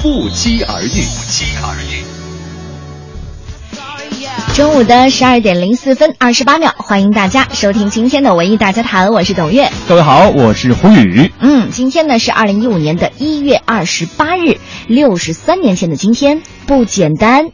[0.00, 0.86] 不期而遇。
[0.86, 2.04] 不期而遇。
[4.54, 9.68] 中午的十二点零四分二十八秒，欢迎大家收听今天的文艺大家谈，我是董月。
[9.88, 11.32] 各位好，我是胡宇。
[11.40, 17.50] 嗯，今天呢是二零一五年的一月二十八日，六十三年前的今天，不简单。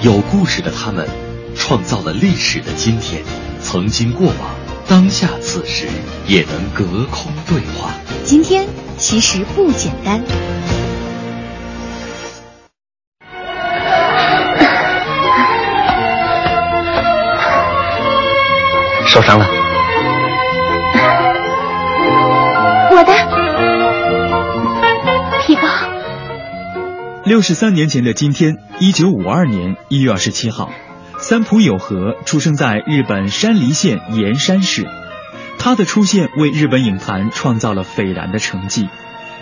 [0.00, 1.06] 有故事的他们，
[1.54, 3.22] 创造了历史的今天，
[3.62, 4.36] 曾经过往，
[4.90, 5.86] 当下此时
[6.26, 7.92] 也能隔空对话。
[8.24, 8.66] 今天
[8.98, 10.20] 其实不简单。
[19.06, 19.46] 受伤了？
[22.90, 23.12] 我的
[25.46, 25.62] 皮包。
[27.24, 30.72] 六十三年前的今天，一九五二年一月二十七号，
[31.20, 34.88] 三浦友和出生在日本山梨县岩山市。
[35.58, 38.88] 他的出现为日本影坛创造了斐然的成绩，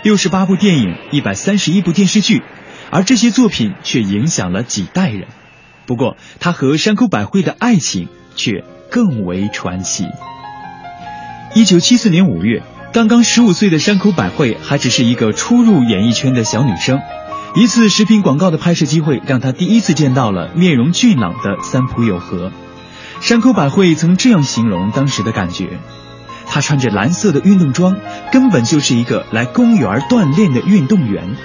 [0.03, 2.43] 六十八部电影，一百三十一部电视剧，
[2.91, 5.27] 而这些作品却影响了几代人。
[5.85, 10.05] 不过，他和山口百惠的爱情却更为传奇。
[11.55, 16.99] 一九七四年五月，刚刚十五岁的山口百惠还只是一个初入演艺圈的小女生。
[17.55, 22.51] 一次食品广告的拍摄机会，让他第一次见到了面容俊朗的三浦友和。
[23.21, 25.79] 山口百惠曾这样形容当时的感觉：
[26.45, 27.97] 她穿着蓝色的运动装，
[28.31, 31.35] 根本就是一个来公园锻炼的运动员。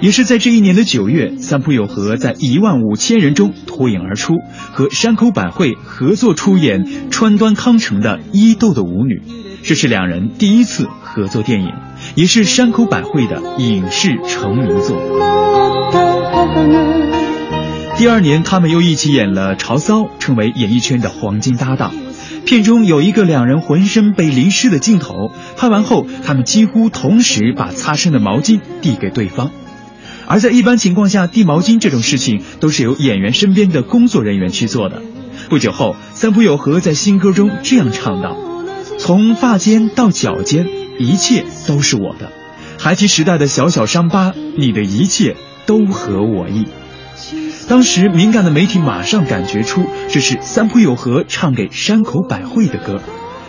[0.00, 4.38] 也是在这一年的九月，三浦友和在一万五千人中脱颖而出，
[4.72, 9.22] 和山口百惠合作出演川端康成的《伊豆的舞女》，
[9.62, 11.72] 这是两人第一次合作电影，
[12.14, 14.96] 也是山口百惠的影视成名作。
[17.96, 21.92] 第二年，他们又一起演了《潮骚》，成为演艺圈的黄金搭档。
[22.46, 29.50] 片中有一个两人浑身被淋湿的镜头，拍完后，他们几乎同时把擦身的毛巾递给对方。
[30.26, 35.02] 而在一般情况下，递毛巾这种事情都是由演员身边的工作人员去做的。
[35.48, 38.36] 不久后，三浦友和在新歌中这样唱道
[39.00, 40.68] ：“从发尖到脚尖，
[40.98, 42.30] 一切都是我的。
[42.78, 46.66] 孩提时代的小小伤疤，你的一切都合我意。”
[47.66, 53.00] 当时敏感的媒体马上感觉出这是三浦友和唱给山口百惠的歌，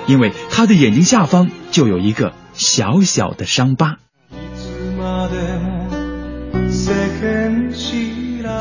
[0.07, 3.97] 因为他的眼睛下方就有一个小小的伤疤。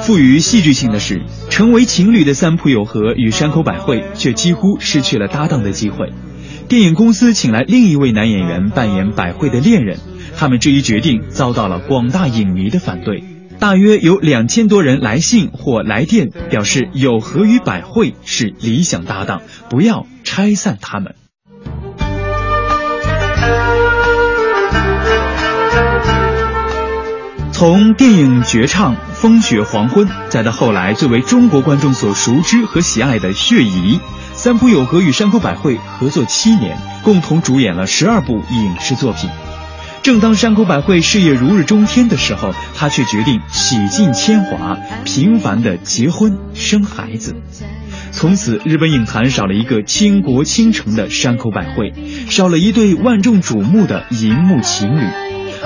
[0.02, 6.12] 赋予戏剧性的是，成为情侣的三浦友和与山口百惠却几乎失去了搭档的机会。
[6.70, 9.98] 电影公司请来另一位男演员扮演百惠的恋人，
[10.36, 13.24] 他们这一决定遭到了广大影迷的反对。
[13.58, 21.16] 大约有两千多人来信或来电表示，有和与百惠是理想搭档，不要拆散他们。
[27.50, 33.96] 从电影绝唱《风雪黄昏》，再到后来最为中国观众所熟知和喜爱的《血疑》，
[34.42, 39.28] 三浦友和与山口百惠合作七年，共同主演了十二部影视作品。
[40.02, 47.36] 正当山口百惠事业如日中天的时候，她却决定洗尽铅华，平凡的结婚生孩子。
[48.12, 51.92] 从此，日本影坛少了一个倾国倾城的山口百惠，
[52.30, 55.04] 少了一对万众瞩目的荧幕情侣。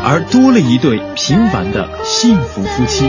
[0.02, 3.04] 而多了一对平凡的幸福夫妻。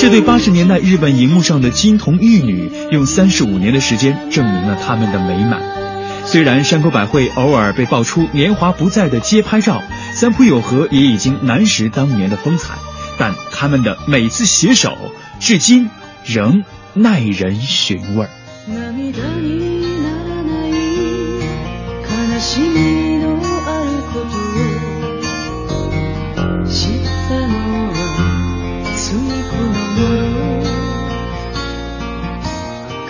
[0.00, 5.60] 这对八十年代日本荧幕上的金童玉女，用三十五年的时间证明了他们的美满。
[6.24, 9.82] 虽然山口百惠偶尔被爆出年华不在的街拍照，
[10.14, 12.74] 三浦友和也已经难识当年的风采，
[13.18, 14.96] 但他们的每次携手，
[15.40, 15.90] 至今
[16.24, 16.62] 仍
[16.94, 18.26] 耐人寻味。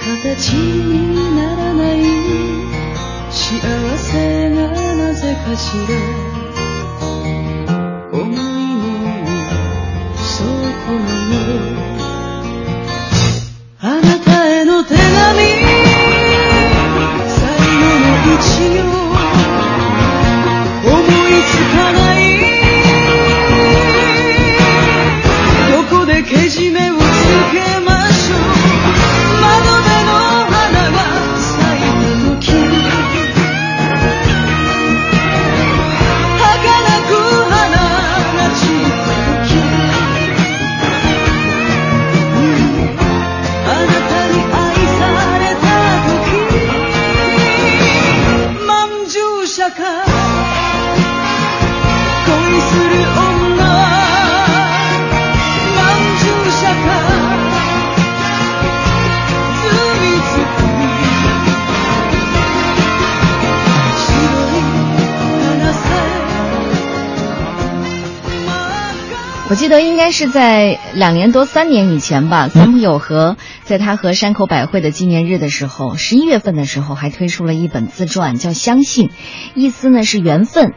[0.00, 2.02] 形にならない。
[3.30, 6.07] 幸せがなぜかしら。
[69.68, 79.08] 记得应该是在两年多、三年以前吧，三浦友和在他和山口百惠的纪念日的时候，十一月份的时候还推出了一本自传，叫《相信》，
[79.54, 80.72] 意思呢是缘分。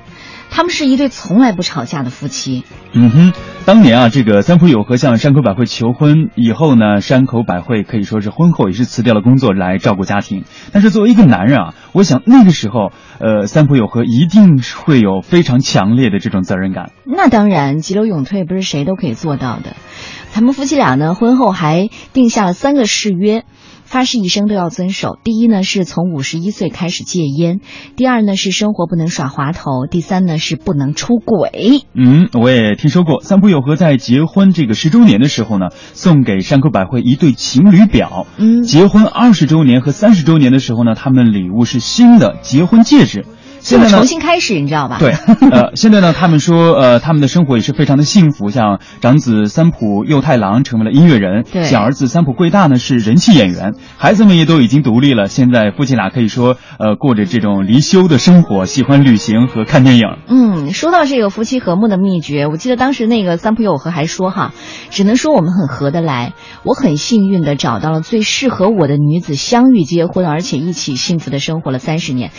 [0.49, 2.65] 他们是一对从来不吵架的夫妻。
[2.91, 10.43] 嗯哼，当年啊，这个三浦友和向山口百惠求婚以后呢，山口百惠可以说是婚后也是辞掉了工作来照顾家庭。
[10.73, 16.91] 但是作为一个男人啊，我想那个时候，呃，三浦友和一定会有非常强烈的这种责任感。
[17.05, 19.75] 那当然，急流勇退不是谁都可以做到的。
[20.33, 23.45] 他们夫妻俩呢，婚后还定下了三个誓约。
[23.91, 25.19] 发誓一生都要遵守。
[25.21, 27.57] 第一呢，是从五十一岁开始戒烟；
[27.97, 31.83] 第二呢，是生活不能耍滑头；第三呢，是不能出轨。
[31.93, 38.27] 嗯，我也听说过，三浦友和在结婚这个十周年的时候呢，送给山口百惠一对情侣表。
[38.37, 43.25] 嗯，结婚二十周年和三十周年的时候呢，他们礼物是新的结婚戒指。
[43.61, 44.97] 现在呢，重新开始，你知道吧？
[44.99, 45.11] 对，
[45.51, 48.49] 呃， 现在呢，他们说，呃，他们的生活也是非常的幸福。
[48.49, 55.27] 像长子三浦佑太郎成为了音乐人，对，小儿子三浦贵大呢是人气演员，孩子们也都已经独立了。
[55.27, 60.07] 现在夫妻俩可以说，呃，过着这种离休的生活，喜欢旅行和看电影。
[60.27, 64.53] 嗯，说到这个夫妻和睦的秘诀，我记得当时那个三浦友和还说哈，
[64.89, 66.33] 只能说我们很合得来。
[66.63, 72.31] 我很幸运的找到了最适合我的女子，相遇结婚，而且一起幸福的生活了三十年。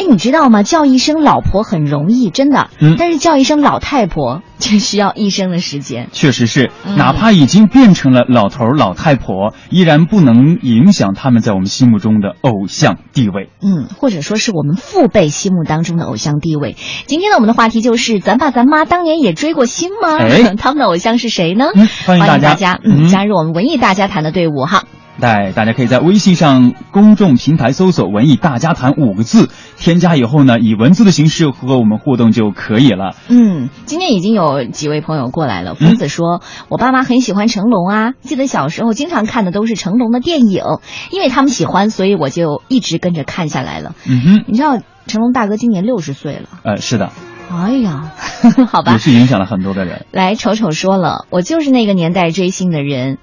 [0.00, 0.62] 哎，你知道吗？
[0.62, 2.70] 叫一声老婆很容易，真的。
[2.80, 2.96] 嗯。
[2.98, 6.08] 但是叫一声老太婆 却需要一生的时间。
[6.12, 13.50] 确实是，嗯哪怕已经变成了老头老太婆，依然不能影响他们在我们心目中的偶像地位。
[13.60, 16.76] 嗯，或者说是我们父辈心目当中的偶像地位。
[17.04, 20.16] 今天呢，我们的话题就是咱爸咱妈当年也追过星吗？
[20.18, 21.66] 哎， 他们的偶像是谁呢？
[21.74, 24.84] 嗯，欢迎大家，嗯，加入我们文艺大家谈的队伍哈。
[25.20, 33.14] 对，大家可以在微信上公众平台搜索“文艺大家谈”五个字，添加以后呢，以文字的形式和我们互动就可以了。
[33.28, 35.74] 嗯，今天已经有几位朋友过来了。
[35.74, 36.40] 疯子说，嗯、
[36.70, 40.64] 我爸妈很喜欢成龙啊，记得小时候经常看的都是成龙的电影，
[41.12, 43.94] 因为他们喜欢，所以我就一直跟着看下来了。
[44.08, 46.48] 嗯哼，你知道成龙大哥今年六十岁了？
[46.62, 47.10] 呃，是的。
[47.50, 48.12] 哎呀，
[48.70, 50.06] 好吧，也是影响了很多的人。
[50.12, 53.18] 来，丑丑说了，我就是那个年代追星的人。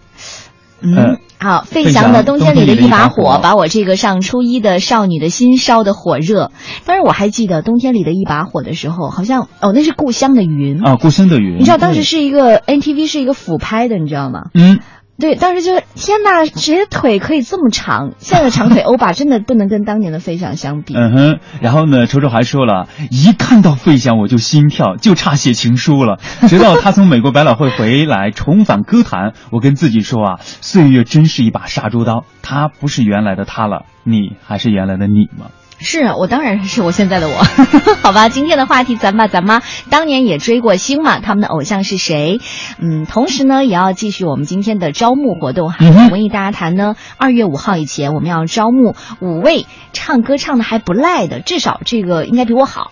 [0.81, 6.51] 嗯，呃、好，费翔的《冬天里的一把火》火把我这个上初一的少女的心烧得火热。
[6.85, 11.59] 当然，我还记得《冬天里的一把火》的时候，好像哦，那是故乡的云啊，故乡的云。
[11.59, 14.49] 你知道当时是一个 NTV 是一个俯拍的，你知道吗？
[14.53, 14.79] 嗯。
[15.19, 18.11] 对，当时就是天呐，谁的腿可以这么长？
[18.19, 20.93] 现在的长腿欧巴真的不能跟当年的费翔相比。
[20.95, 26.19] 嗯哼，然后呢，丑丑还说了一看到费翔我就心跳，就差写情书了。
[26.47, 35.47] 直到他从美国百老汇回来重返歌坛，我跟自己说啊，岁月真是一把杀猪刀，他不是原来的他了，你还是原来的你吗？
[35.79, 37.35] 是啊，我当然是我现在的我，
[38.01, 38.29] 好吧。
[38.29, 41.19] 今天的话题，咱爸咱妈当年也追过星嘛？
[41.19, 42.39] 他们的偶像是谁？
[42.79, 45.77] 嗯，同时呢，也要继续我们今天的招募活动哈。
[45.81, 52.91] 嗯、文艺大家谈呢，二月五号以前，我们要招募五位唱歌唱的还不赖的，至少这个应该比我好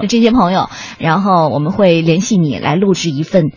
[0.00, 3.52] 的 这些朋友，然后我们会联系你来录制一份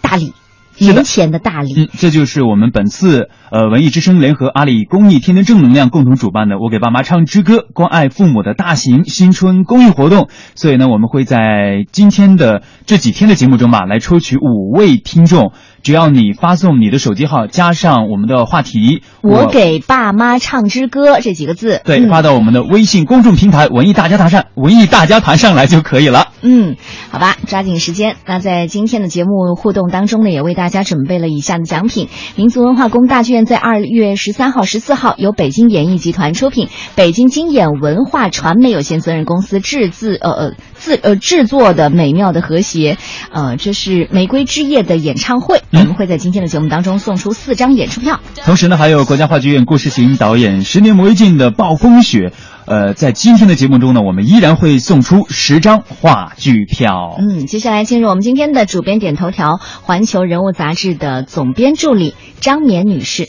[0.00, 0.34] 大礼。
[0.78, 10.28] 年前的大礼，嗯，这就是我们本次呃文艺之声联合阿里公益天天正能量共同主办的“我给爸妈唱支歌”关爱父母的大型新春公益活动。
[10.54, 15.52] 所以呢，我们会在今天的这几天的节目中吧，来抽取五位听众。
[15.84, 26.28] 只要你发送你的手机号加上我们的话题“我给爸妈唱支歌”这几个字，对，嗯、发到我们的微信公众平台“文艺大家谈上”文艺大家谈上来就可以了。
[26.40, 26.76] 嗯，
[27.10, 28.16] 好吧，抓紧时间。
[28.26, 40.52] 那在今天的节目互动当中呢，也为大家准备了以下的奖品：民族文化宫大剧院在二月十三号、十四号由北京演艺集团出品，北京金演文化传媒有限责任公司制制呃呃
[40.84, 42.98] 制呃制作的美妙的和谐，
[43.30, 45.62] 呃，这是《玫瑰之夜》的演唱会。
[45.72, 52.28] 我们会在今天的节目当中送出四张演出票，同时呢，还有国家话剧院故事型导演十年磨一剑的《暴风雪》。
[52.66, 57.16] 呃，在今天的节目中呢，我们依然会送出十张话剧票。
[57.18, 63.28] 嗯，接下来进入我们今天的主编点头条，环球人物杂志的总编助理张冕女士。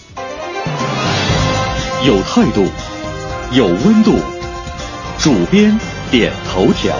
[2.05, 2.65] 有态度，
[3.51, 4.15] 有温度，
[5.17, 5.77] 主编
[6.12, 6.95] 点头条。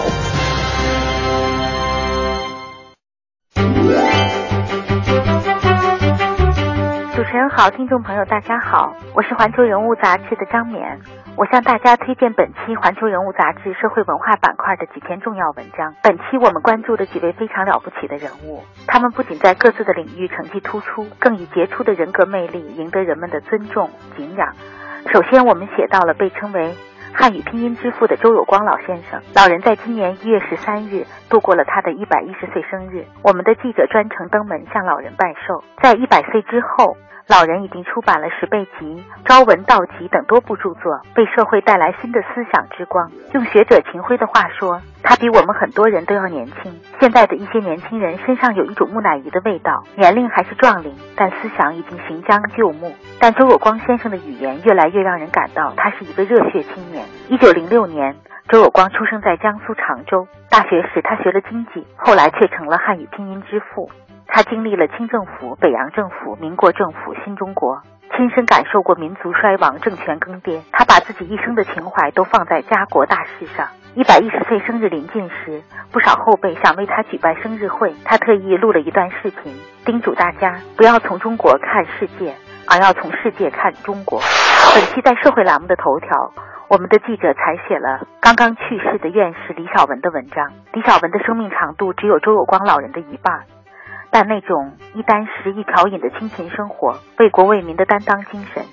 [7.16, 11.00] 主持人好，听众朋友大家好，我是环球人物杂志的张冕，
[11.36, 15.94] 我向大家推荐本期环球人物杂志社会文化板块的几篇重要文章。
[16.02, 24.52] 本期我们关注的几位非常了不起的人物，他们不仅在各自的领域成绩突出，更以杰出的人格魅力赢得人们的尊重敬仰。
[25.10, 26.74] 首先，我们写到了被称为
[27.18, 29.18] 汉语拼音之父的周有光老先生。
[29.34, 35.64] 老人在今年一月十三日度过了他的一百一十岁生日，我们的记者专程登门向老人拜寿。
[35.82, 36.94] 在一百岁之后。
[37.28, 38.86] 老人已经出版了《十倍集》
[39.24, 43.10] 《朝闻道集》等多部著作，为社会带来新的思想之光。
[43.34, 46.80] 用学者秦晖的话说，他比我们很多人都要年轻。
[47.00, 52.94] 现在的一些年轻人身上有一种木乃伊的味道，年龄还是壮龄，但思想已经行将就木。
[53.18, 57.04] 但周有光先生的语言越来越让人感到他是一个热血青年。
[57.28, 58.14] 一九零六年，
[58.48, 60.28] 周有光出生在江苏常州。
[60.48, 63.90] 大学时，他学了经济，后来却成了汉语拼音之父。
[64.36, 67.80] 他经历了清政府、北洋政府、民国政府、新中国，
[68.14, 70.60] 亲身感受过民族衰亡、政权更迭。
[70.72, 73.66] 他把自己一生的情怀都放在家国大事上。
[73.94, 82.34] 一百一十岁生日临近时，不少后辈想为他举办生日会，他特意录了一段视频，叮嘱大家不要从中国看世界，
[82.68, 84.20] 而要从世界看中国。
[84.74, 86.30] 本期在社会栏目的头条，
[86.68, 90.52] 我们的记者采写了刚刚去世的院士李小文的文章。
[90.74, 93.55] 李小文的生命长度只有周有光老人的一半。
[94.18, 98.64] 但那种一箪食一瓢饮的清贫生活，为国为民的担当精神，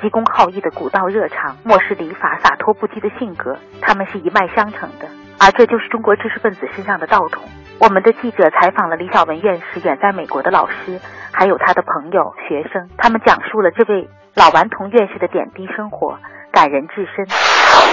[0.00, 5.08] 急公好义的古道热肠，漠视礼法洒脱不羁的性格，他们是一脉相承的。
[5.40, 7.42] 而这就是中国知识分子身上的道统。
[7.80, 11.00] 我们的记者采访了李小文院士远在美国的老师，
[11.32, 16.16] 还有他的朋友、学生，他们讲述了这位老顽童院士的点滴生活，
[16.52, 17.26] 感人至深。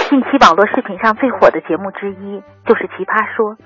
[0.08, 3.56] 近期网络视频上最火的节目之一就是《奇葩说》。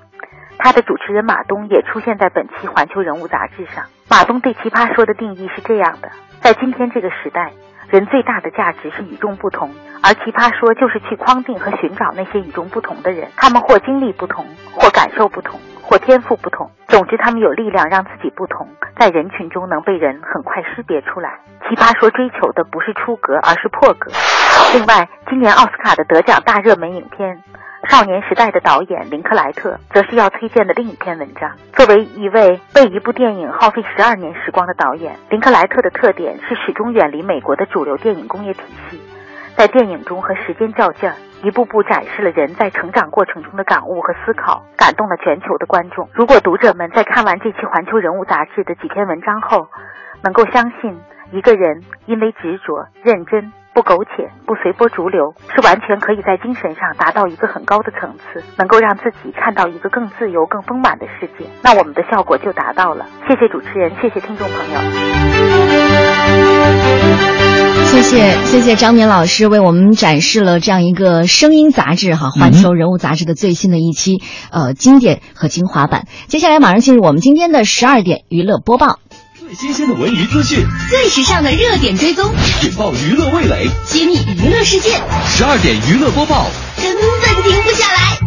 [0.59, 3.85] 他的主持人马东也出现在本期《环球人物》杂志上。
[4.09, 7.53] 马东对《奇葩说》的定义是这样的：在今天这个时代，
[7.91, 9.71] 人最大的价值是与众不同，
[10.03, 13.29] 而《奇葩说》就是去框定和寻找那些与众不同的人。
[13.37, 18.69] 他们或经历不同，或感受不同，或天赋不同，总之他们有力量让自己不同，
[18.99, 21.41] 在人群中能被人很快识别出来。
[21.69, 24.11] 《奇葩说》追求的不是出格，而是破格。
[24.75, 27.43] 另外，今年奥斯卡的得奖大热门影片。
[27.91, 31.51] 少年时代的导演林克莱特，则是要推荐的另一篇文章。
[31.75, 39.01] 作为一位为一部电影耗费十二年时光的导演，林克莱特的特点是始终远离美国的主流电影工业体系，
[39.57, 46.09] 在电影中和时间较劲儿，一步步展示了人在成长过程中的感悟和思考，感动了全球的观众。
[46.15, 49.69] 如果读者们在看完这期《环球人物》杂志的几篇文章后，
[50.23, 50.99] 能够相信
[51.33, 53.53] 一个人因为执着、认真。
[53.75, 61.51] 不苟且，不随波逐流，是完全可以在精神上达到一个很高的层次，能够让自己看到一个更自由、更丰满的世界。
[61.61, 63.05] 那我们的效果就达到了。
[63.29, 64.81] 谢谢主持人，谢谢听众朋友。
[67.87, 76.07] 谢谢谢谢张敏老师为我们展示了这样一个声音杂志哈，《环球人物》杂志的最新的一期呃经典和精华版。
[76.29, 79.01] 接下来马上进入我们今天的十二点娱乐播报。
[79.55, 80.59] 最新鲜的文娱资讯，
[80.91, 82.29] 最时尚的热点追踪，
[82.65, 85.01] 引爆娱乐味蕾，揭秘娱乐世界。
[85.29, 88.19] 十二点娱乐播报，根本停不下来，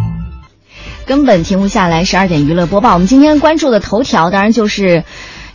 [1.05, 2.05] 根本停不下来。
[2.05, 5.03] 十二点娱乐播报，我们今天关注的头条当然就是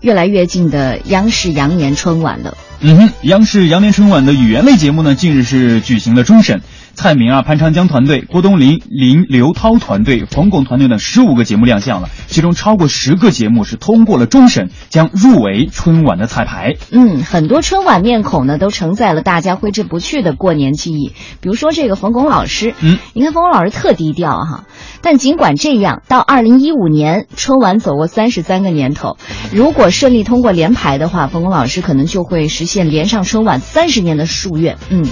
[0.02, 2.54] 越来越近的央视羊年春晚了。
[2.80, 6.60] 嗯哼，央视羊年春晚的语言类节目呢，近日是举行了终审。
[6.94, 16.74] 蔡明啊、潘长江团队、郭冬临、林刘涛团队、冯巩团队等十五个节目亮相了，其中超过十个节目是通过了终审，将入围春晚的彩排。
[16.90, 21.12] 嗯，很多春晚面孔呢，都承载了大家挥之不去的过年记忆。
[21.40, 24.64] 比如说这个冯巩老师，嗯，你看冯巩老师特低调哈，
[25.00, 29.16] 但尽管这样，到二零一五年春晚走过三十三个年头，
[29.52, 34.76] 如果顺利通过联排的话，冯巩老师可能就会实现连上春晚三十年的夙愿。
[34.90, 35.04] 嗯。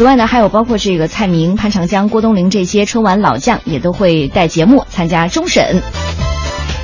[0.00, 5.82] 此外呢，还有包括这个蔡明、潘长江、郭冬临这些春晚老将，也都会带节目参加终审。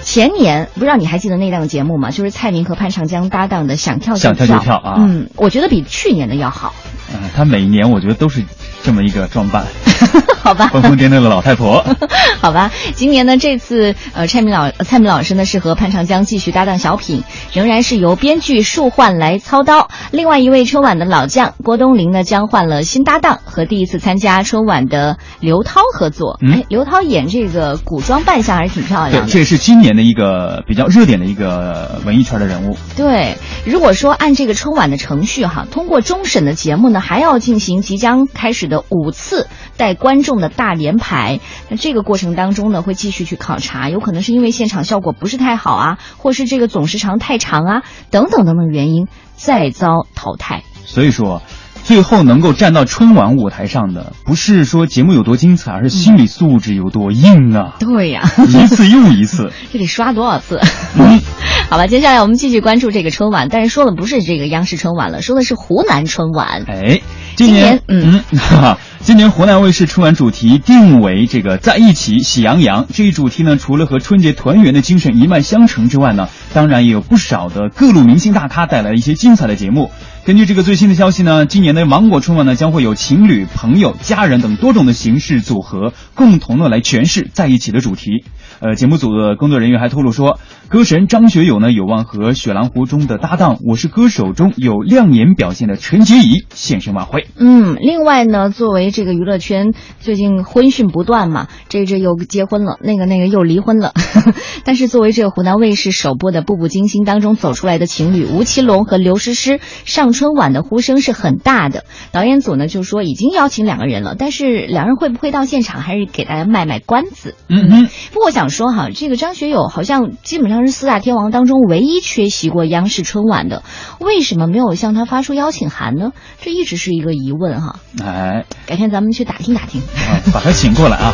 [0.03, 2.11] 前年不知道你还记得那档节目吗？
[2.11, 4.33] 就是蔡明和潘长江搭档的《想跳就跳》。
[4.37, 4.97] 想跳就跳啊！
[4.99, 6.75] 嗯，我觉得比去年的要好。
[7.11, 8.45] 嗯，他每一年我觉得都是。
[8.83, 9.67] 这么一个装扮，
[10.43, 11.85] 好吧，疯疯癫癫的老太婆，
[12.41, 12.71] 好吧。
[12.95, 19.89] 今年呢，这次呃，蔡明老蔡明老师呢是和潘长江继续搭档小品，仍然是由编剧树焕来操刀。
[20.13, 26.39] 另外一位春晚的老将郭冬临呢，将换了新搭档，和第一次参加春晚的刘涛合作。
[26.43, 29.21] 哎，刘涛演这个古装扮相还是挺漂亮的。
[29.27, 32.77] 对，这也是今年的一个比较热点的一个文艺圈的人物。
[32.97, 38.85] 对，如果说按这个春晚的程序哈，通过终审的节目呢，还要进行即将开始的。
[38.91, 50.63] 五次带观众的大连排，那这个过程当中呢，会继续去考察，有可能是因为现场效果不是太好啊，或是这个总时长太长啊，等等等等原因，再遭淘汰。
[50.85, 51.43] 所以说，
[51.87, 57.77] 最后能够站到春晚舞台上的，不是说节目有多精彩，而是心理素质有多硬啊！
[57.79, 60.61] 对呀，一次又一次， 这得刷多少次？
[60.99, 61.21] 嗯，
[61.71, 66.65] 好吧，接下来我们继续关注这个春晚，但是说的不是这个央视春晚了，说的是湖南春晚。
[66.67, 67.01] 哎，
[67.37, 68.21] 今年，嗯。
[69.07, 72.89] 今年湖南卫视春晚主题定为这个在一起喜羊羊。
[72.93, 79.93] 这一主题呢，除了和春节团圆的精神一脉相承之外呢，当然也有不少的各路明星大咖带来了一些精彩的节目。
[80.25, 88.25] 根据这个最新的消息呢，今年的芒果春晚呢，将会有情侣、朋友、家人等多种的形式组合，共同的来诠释在一起的主题。
[88.59, 97.29] 呃，节目组的工作人员还透露说，歌神张学友呢，有望和《雪狼湖》中的搭档《我是歌手》中有亮眼表现的陈洁仪现身晚会。
[97.39, 103.93] 嗯，另外呢，作为这个娱乐圈最近婚讯不断嘛，这这又结婚了，那个那个又离婚了。
[104.65, 111.85] 但是作为这个湖南卫视首播的《步步惊心》当中走出来的情侣吴奇隆和刘诗诗上春晚的呼声是很大的。
[112.11, 117.35] 导演组呢就说已经邀请两个人了，但是两人会不会到现场，还是给大家卖卖关子。
[117.51, 123.63] 嗯哼，不过我想说哈，这个张学友好像基本上是四大天王当中唯一缺席过央视春晚的，
[124.01, 126.13] 为什么没有向他发出邀请函呢？
[126.41, 127.81] 这一直是一个疑问哈。
[128.03, 129.81] 哎，改天咱们去打听打听。
[129.81, 131.13] 啊，把他请过来啊。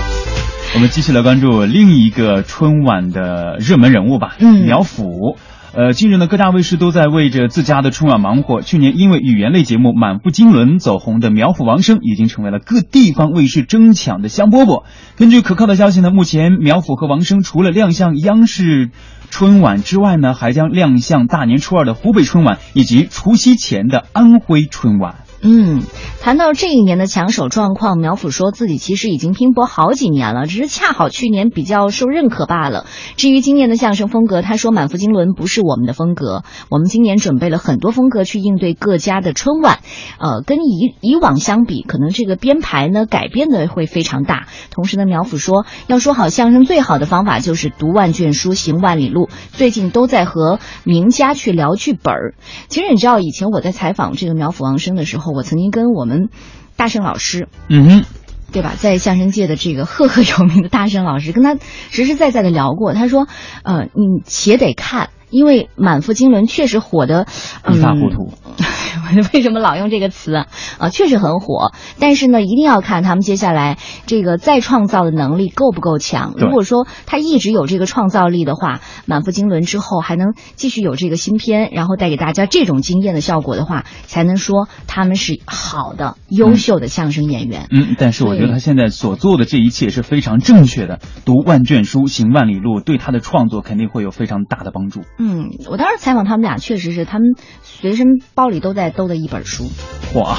[0.74, 5.36] 我们继续来关注另一个春晚的热门人物吧，嗯苗阜。
[5.74, 8.60] 呃，近日呢，各大卫视都在为着自家的春晚忙活。
[8.60, 14.84] 去年因为语言类节目《满腹经纶》走红的苗阜王声，已经成为了各地方卫视争抢的香饽饽。
[15.16, 18.90] 根据可靠的消息呢，目前苗阜和王声除了亮相央视
[19.30, 25.16] 春晚之外呢，还将亮相大年初二的湖北春晚以及除夕前的安徽春晚。
[25.44, 25.82] 嗯，
[26.20, 32.86] 谈到这一年的抢手状况，苗阜说自己其实已经拼搏好几年了，只是恰好去年比较受认可罢了。
[33.16, 39.80] 至于今年的相声风格，他说满腹经纶不是我们的风格，我们今年准备了很多风格去应对各家的春晚，
[40.20, 44.46] 呃，跟以以往相比，可能这个编排呢改变的会非常大。
[44.70, 49.28] 同时呢，苗阜说，要说好相声最好的方法就是读万卷书，行万里路。
[49.50, 52.34] 最近都在和名家去聊剧本儿。
[52.68, 56.28] 其实你知道，以前我在采访这个苗阜王声的时候，我曾经跟我们
[56.76, 58.04] 大圣老师，嗯哼。
[58.52, 58.74] 对吧？
[58.76, 61.56] 在相声界的这个赫赫有名的大圣老师，跟他
[61.90, 62.92] 实实在在的聊过。
[62.92, 63.26] 他说，
[63.64, 67.26] 呃，你且得看，因为满腹经纶确实火的、
[67.64, 68.32] 嗯、一塌糊涂。
[69.34, 70.46] 为什么老用这个词啊？
[70.78, 71.72] 啊，确实很火。
[71.98, 76.34] 但是呢，一定要看他们接下来这个再创造的能力够不够强。
[76.36, 87.66] 如果说他一直有这个创造力的话，满腹经纶之后还能继续有这个新片，然后带给大家这种惊艳的效果的话，才能说他们是好的、优秀的相声演员。
[87.70, 91.00] 嗯，但是我觉得他现在所做的这一切是非常正确的。
[91.24, 95.00] 读万卷书，行万里路，对他的创作肯定会有非常大的帮助。
[95.24, 99.70] 嗯，我当时采访他们俩，确实是他们随身包里都在兜的一本书。
[100.14, 100.36] 哇，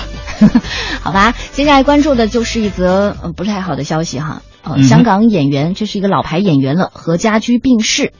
[1.02, 8.12] 好吧，接下来关注的就是一则呃不太好的消息哈，呃，嗯香港演员，这是一个老牌演员了，何家驹病逝。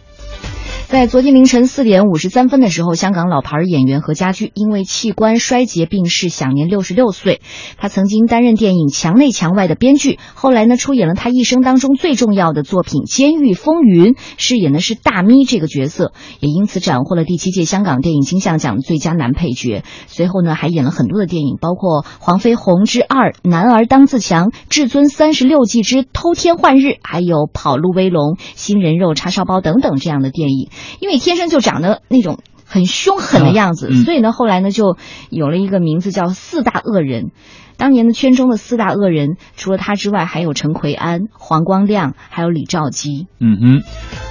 [0.88, 7.42] 在昨天凌晨四点五十三分的时候，香港老牌演员何家驹因为器官衰竭病逝，享年六十六岁。
[7.78, 19.84] 他曾经担任电影《墙内墙外》的编剧，后来呢出演了他一生当中最重要的作品《监狱风云》，饰演的是大咪这个角色，也因此斩获了第七届香港电影金像奖最佳男配角。
[20.06, 30.70] 随后呢，还演了很多的电影，包括《黄飞鸿之二》《男儿当自强》《至尊三十六计之偷天换日》，还有《跑路威龙》《新人肉叉烧包》等等这样的电影。
[31.00, 34.98] 因为天生就长得那种很凶狠的样子，所以呢，后来呢就
[35.30, 37.32] 有了一个名字叫四大恶人。
[37.76, 43.26] 当年的圈中的四大恶人，除了他之外，还有陈奎安、黄光亮，还有李兆基。
[43.40, 43.82] 嗯哼，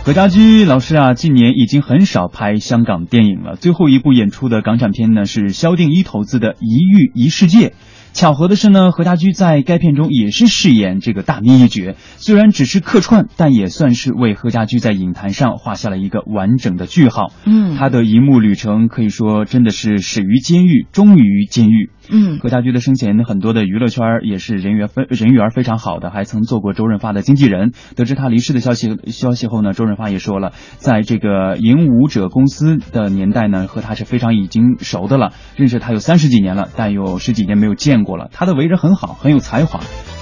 [0.05, 3.57] 何家驹老师啊，近年已经很少拍香港电影了。
[3.57, 7.69] 最后一部演出的港产片呢是萧定一投资的《一遇一世界》。
[8.13, 17.33] 巧合的是呢，何家驹在该片中也是饰演这个大咪一角，虽然只是客串，但也算是为何家驹在影坛上画下了一个完整的句号。
[17.45, 21.91] 嗯他的荧幕旅程可以说真的是始于监狱，终于监狱。
[22.11, 27.73] 嗯何家驹的生前很多的娱乐圈也是人缘非人缘非常好的，还曾做过周润发的经纪人。
[27.97, 38.29] 得知他离世的消息消息后呢，周润发也说了，在这个影武者公司的年代呢，和他是非常已经熟的了，认识他有三十几年了，但有十几年没有见过了。
[38.33, 39.81] 他的为人很好，很有才华，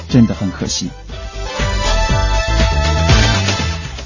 [0.09, 0.90] 真的很可惜。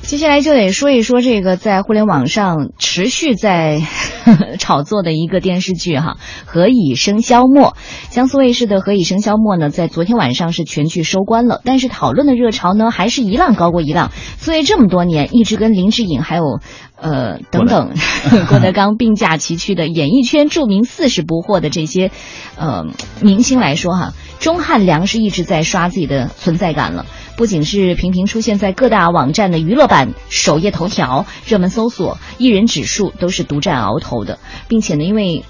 [0.07, 3.81] 接下来就得说一说这个在互联网上持续在
[4.61, 7.71] 炒作的一个电视剧哈，《何以笙箫默》。
[8.11, 14.13] 江苏卫视的《何以笙箫默》呢，在昨天晚上是全剧收官了，但是讨论的热潮呢，还是一浪高过一浪。
[14.39, 16.61] 所以这么多年一直跟林志颖还有
[17.05, 17.93] 呃等等
[18.49, 22.11] 郭德纲并驾齐驱的演艺圈著名四十不惑的这些
[22.57, 22.87] 呃
[23.21, 27.05] 明星来说哈，钟汉良是一直在刷自己的存在感了。
[27.37, 34.39] 不仅是频频出现在各大网站的娱乐版首页头条、热门搜索、艺人指数都是独占鳌头的，
[34.69, 35.45] 并且呢，因为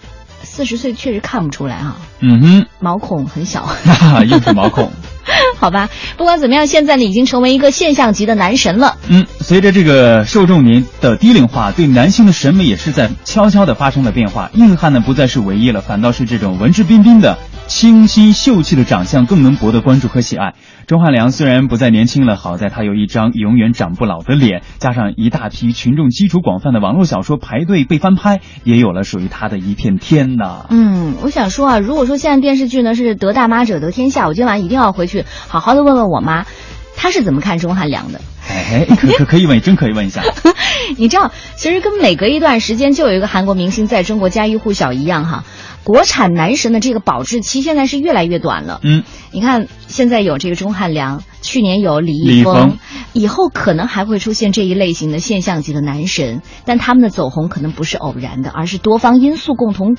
[0.44, 3.68] 四十岁确实看不出来啊，嗯哼，毛孔很小。
[4.28, 4.92] 又是毛孔。
[5.58, 8.96] 好吧，不管怎么样，现在呢已经成为一个现象级的男神了。
[9.08, 14.50] 嗯，随着这个受众年的低龄化，对男性的审美也是在悄悄的发生了变化。
[14.52, 17.38] 硬汉呢不再是唯一了，反倒是这种文质彬彬的、
[17.74, 20.54] 清新秀气的长相更能博得关注和喜爱。
[20.86, 30.66] 钟汉良虽然不再年轻了，好在他有一张永远长不老的脸，加上一大批群众基础广泛的网络小说排队被翻拍，也有了属于他的一片天呐。
[30.70, 36.46] 嗯，我想说啊，如果说现在电视剧呢是得大妈者得天下，我今晚一定要回去好好的问问我妈，
[36.94, 38.20] 她是怎么看钟汉良的。
[38.48, 40.22] 哎，可 可可以问，真可以问一下。
[40.96, 45.44] 你知道，其实跟每隔一段时间就有一个韩国明星在中国家喻户晓一样哈。
[45.84, 48.80] 国产男神的这个保质期现在是越来越短了。
[48.82, 52.78] 嗯，你看现在有这个钟汉良，去年有李李易峰易峰，
[53.12, 59.96] 以后可能还会出现这一类型的现象级的男神，但他们的走红可能不是偶然的，而是多方因素共同。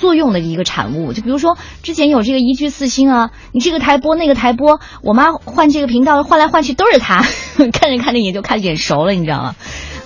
[0.00, 7.22] 作用的一个产物，就比如说之前有这个一剧四星啊，你这个台播那个台播，我妈换这个频道换来换去都是他，
[7.70, 9.56] 看着看着也就看眼熟了，你知道吗？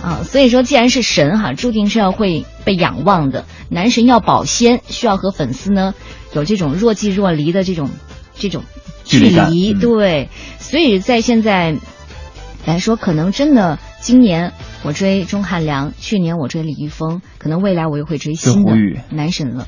[0.04, 3.46] 啊，所以说既然是神哈，注定是要会被仰望的。
[3.70, 5.94] 男神要保鲜，需要和粉丝呢
[6.34, 7.88] 有这种若即若离的这种
[8.34, 8.64] 这种
[9.04, 11.76] 距距离对，所以在现在
[12.66, 14.52] 来说，可能真的今年
[14.84, 18.74] 我追钟汉良，去年我追李易峰，可能未来我又会追新的
[19.08, 19.66] 男神了，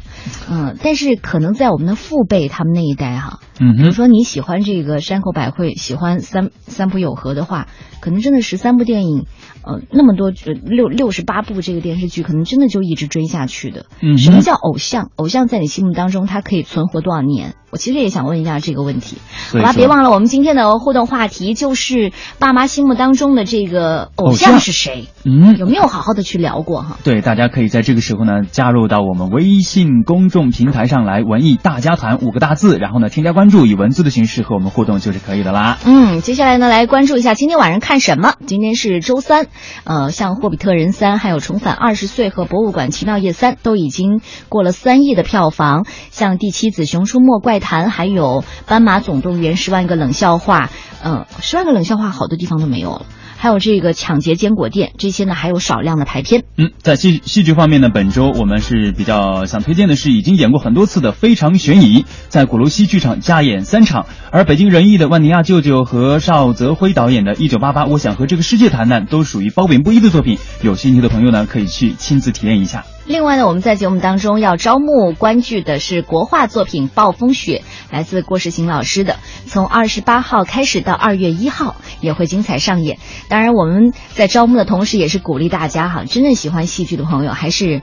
[0.50, 7.66] 嗯，但是可能在我们的父辈他们那一代哈，嗯，比如说你喜欢这个山口百惠，喜欢三三浦友和的话，
[8.00, 9.24] 可能真的十三部电影，
[9.62, 13.86] 呃，那么多呃六六十八部这个电视剧，可能真的就一直追下去的。
[14.02, 15.10] 嗯什么叫偶像？
[15.16, 17.54] 偶像在你心目当中，他可以存活多少年？
[17.70, 19.16] 我其实也想问一下这个问题。
[19.50, 25.05] 好吧，别忘了我们今天的互动话题就是爸妈心目当中的这个偶像是谁？
[25.24, 26.98] 嗯，有没有好好的去聊过哈？
[27.02, 35.78] 对，大家可以在这个时候呢，加入到我们微信公众平台上来，“文艺大家谈”五个大字，然后呢，添加关注，以文字的形式和我们互动就是可以的啦。
[35.84, 38.34] 嗯，接下来呢，来关注一下今天晚上看什么。
[38.46, 39.48] 今天是周三，
[39.82, 45.86] 呃，像《霍比特人三》、还有《重返二十岁》和《博物馆奇妙夜三》都已经过了三亿的票房。
[46.12, 50.66] 像《第七子熊出没怪谈》，还有《斑马总动员》、《十万个冷笑话》，
[51.02, 53.06] 嗯、十万个冷笑话好多地方都没有了。
[53.36, 56.44] 还有这个抢劫坚果店，这些呢还有少量的排片。
[56.56, 70.38] 嗯，在戏戏剧方面呢，本周我们是比较想推荐的是已经演过很多次的《非常悬疑》，在鼓楼西剧场加演三场，而北京人艺的万尼亚舅舅和邵泽辉导演的《一九八八》，我想和这个世界谈谈，都属于褒贬不一的作品。
[70.62, 72.84] 有兴趣的朋友呢，可以去亲自体验一下。
[73.06, 77.62] 另外呢，我们在节目当中要招募观剧的是国画作品《暴风雪》，
[77.94, 79.16] 来自郭世行老师的，
[79.46, 82.98] 从二十八号开始到二月一号也会精彩上演。
[83.28, 87.80] 当然，我们在招募的同时，也是鼓励大家哈，真正喜欢戏剧的朋友还是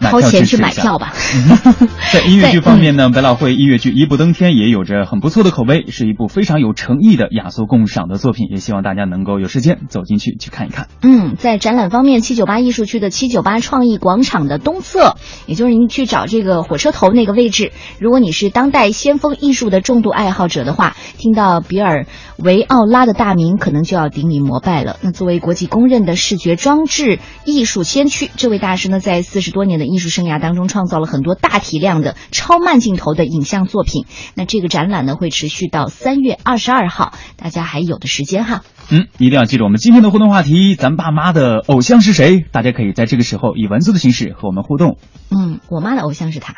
[0.00, 1.12] 掏钱去买票吧。
[2.12, 10.88] 在音乐剧方面嗯呢，百老汇音乐剧《一步登天》也有着很不错的口碑，是一部非常有诚意的雅俗共赏的作品，也希望大家能够有时间走进去去看一看。
[11.02, 17.72] 嗯，在展览方面，七九八艺术区的七九八创意广场的东侧，也就是您去找这个火车头那个位置。
[17.98, 22.06] 如果你是当代先锋艺术的重度爱好者的话，听到比尔
[22.38, 24.96] 维奥拉的大名，可能就要顶礼膜拜了。
[25.02, 34.06] 那作为国际公认的视觉装置艺术先驱，这位大师呢，在四十多年的艺术生涯当中，创造了很多大体量的超慢镜头的影像作品。
[34.34, 38.62] 那这个展览呢，会持续到三月二十二号，大家还有的时间哈。
[38.90, 42.44] 嗯，一定要记住我们今天的互动话题，咱爸妈的偶像是谁？
[42.50, 44.96] 大家可以在这个时候以文字的形式和我们互动。
[45.30, 46.54] 嗯，我妈的偶像是他。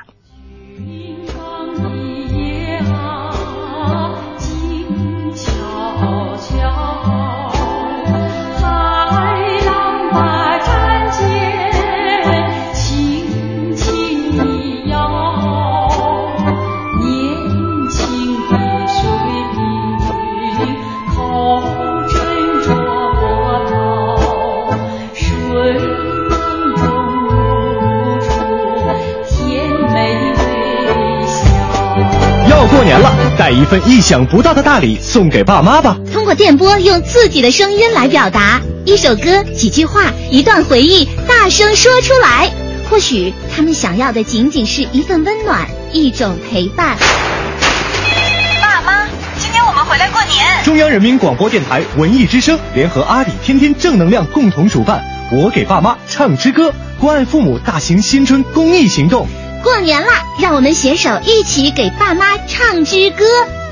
[32.72, 35.94] 过年了，带一份意想不到的大礼送给爸妈吧。
[36.11, 42.50] 通过电波用自己的声音来表达，一首歌、几句话、一段回忆，大声说出来。
[42.88, 46.96] 或许他们想要的仅仅是一份温暖，一种陪伴。
[48.62, 49.06] 爸妈，
[49.38, 50.64] 今天我们回来过年。
[50.64, 59.26] 中央人民广播电台文艺之声联合阿里天天正能量共同主办“我给爸妈唱支歌”关爱父母大型新春公益行动，
[59.62, 63.25] 过年啦，让我们携手一起给爸妈唱支歌。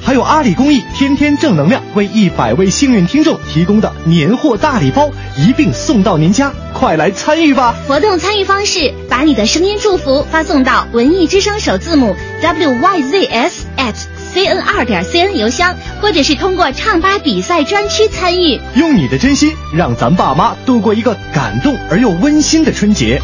[0.03, 7.74] 还有阿里公益天天正能量为一百位幸运听众提供的年货大礼包，一并送到您家，快来参与吧！
[7.87, 13.94] 活动参与方式：把你的声音祝福发送到文艺之声首字母 wyzs at
[14.33, 18.61] cn 二点 cn 邮箱，或者是通过唱吧比赛专区参与。
[18.74, 23.20] 用你的真心，让咱爸妈度过一个感动而又温馨的春节。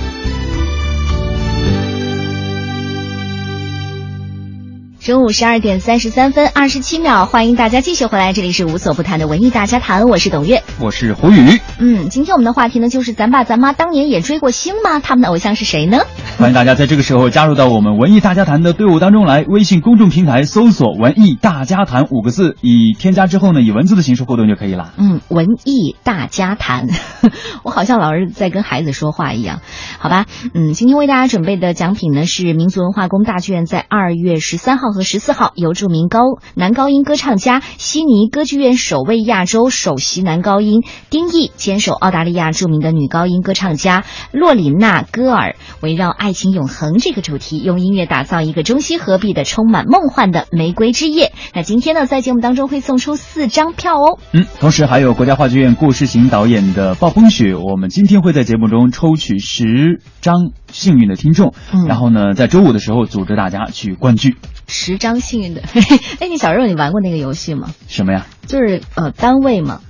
[5.06, 11.60] 中午十二点三十三分二十七秒，欢迎大家继续回来，这里是无所不谈的文艺大家谈，我是董月，我是胡宇。
[11.78, 14.98] 嗯，今天我们的话题呢，就是咱爸咱妈当年也追过星吗？
[14.98, 16.00] 他们的偶像是谁呢？
[16.38, 19.44] 欢迎大家在这个时候加入到我们文艺大家谈的队伍当中来。
[19.46, 24.92] 微信公众平台搜索“文艺大家谈”五个字，以添加之后呢，以文字的形式互动就可以了。
[24.98, 26.88] 嗯，文艺大家谈，
[27.62, 29.60] 我好像老是在跟孩子说话一样，
[29.98, 30.26] 好吧？
[30.52, 36.20] 嗯，今天为大家准备的奖品呢是民族文化宫大剧院在二月十三号和十四号由著名高
[36.54, 51.32] 男高音歌唱家悉尼歌剧院首位亚洲首席男高音丁毅坚守澳大利亚著名的女高音歌唱家洛里娜戈尔，围绕爱情永恒这个主题，用音乐打造一个中西合璧的、充满梦幻的玫瑰之夜。
[51.52, 54.18] 那今天呢，在节目当中会送出四张票哦。
[54.32, 64.36] 嗯，同时还有国家话剧院顾世行导演的《暴风雪》，我们今天会在节目中抽取十张幸运的听众，嗯然后呢，在周五的时候组织大家去观剧。
[64.66, 65.62] 十张幸运的，
[66.20, 67.70] 哎，你小时候你玩过那个游戏吗？
[67.88, 68.26] 什么呀？
[68.46, 69.80] 就是呃单位嘛，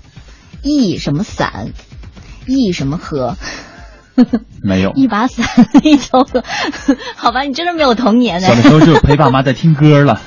[0.62, 1.70] 一什么伞，
[2.46, 3.36] 一什么河，
[4.62, 4.92] 没有。
[4.94, 5.46] 一把伞
[5.82, 6.42] 一条河，
[7.16, 8.54] 好吧，你真的没有童年呢小。
[8.54, 10.20] 的时候就陪爸妈在听歌了。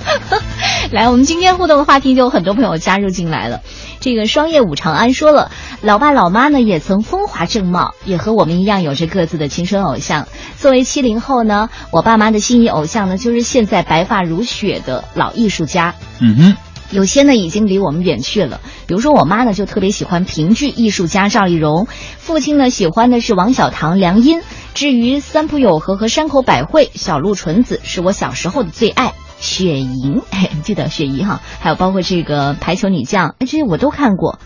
[0.91, 3.61] 来，我们今天互动的话题就有很多朋友加入进来了。
[3.99, 10.27] 这个双叶武长安说了，老爸老妈呢也曾风华正茂，也和我们一样有着各自的青春偶像。
[10.57, 15.95] 作为七零后呢，我爸妈的心仪偶像呢就是现在白发如雪的老艺术家。
[16.19, 16.57] 嗯哼。
[16.91, 21.85] 有些呢已经离我们远去了，比如说我妈呢就特别喜欢评剧艺术家赵丽蓉，
[22.17, 24.41] 父亲呢喜欢的是王小棠、梁音。
[24.73, 29.13] 至于三浦友和和山口百惠、小鹿纯子是我小时候的最爱。
[29.39, 34.39] 雪莹，哎，你记得雪姨哈，还有包括这个排球女将，哎，这些我都看过。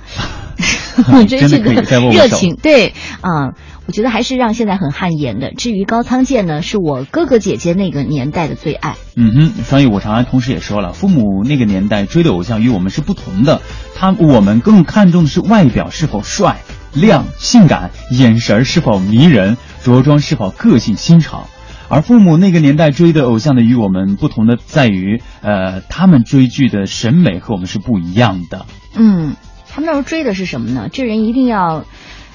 [1.28, 3.56] 真是个热情，对啊、
[3.88, 5.52] 我觉得还是让现在很汗颜的。
[5.52, 8.96] 至于高仓健呢，是我哥哥姐姐那个年代的最爱。
[9.16, 13.60] 嗯哼，双语我长安同时也说了，父母那个年代追的偶像与我们是不同的，
[13.96, 16.60] 他我们更看重的是外表是否帅、
[16.94, 21.48] 亮、性感，眼神是否迷人，着装是否个性新潮。
[21.94, 28.66] 而父母那个年代追的偶像呢，与我们不同的在于，呃，他们追剧的审美和我们是不一样的。
[28.96, 29.36] 嗯，
[29.70, 30.90] 他们那时候追的是什么呢？
[30.92, 31.86] 这人一定要，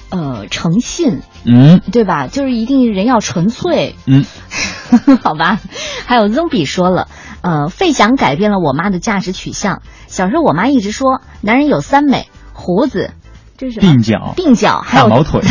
[0.09, 2.27] 呃，诚信，嗯对吧？
[2.27, 4.25] 就是一定人要纯粹，嗯，
[5.21, 5.59] 好吧。
[6.05, 7.07] 还有 Zombie 说了，
[7.41, 9.81] 呃，费翔改变了我妈的价值取向。
[10.07, 13.11] 小时候我妈一直说，男人有三美：胡子，
[13.59, 15.41] 这是鬓角鬓角，还有大毛腿。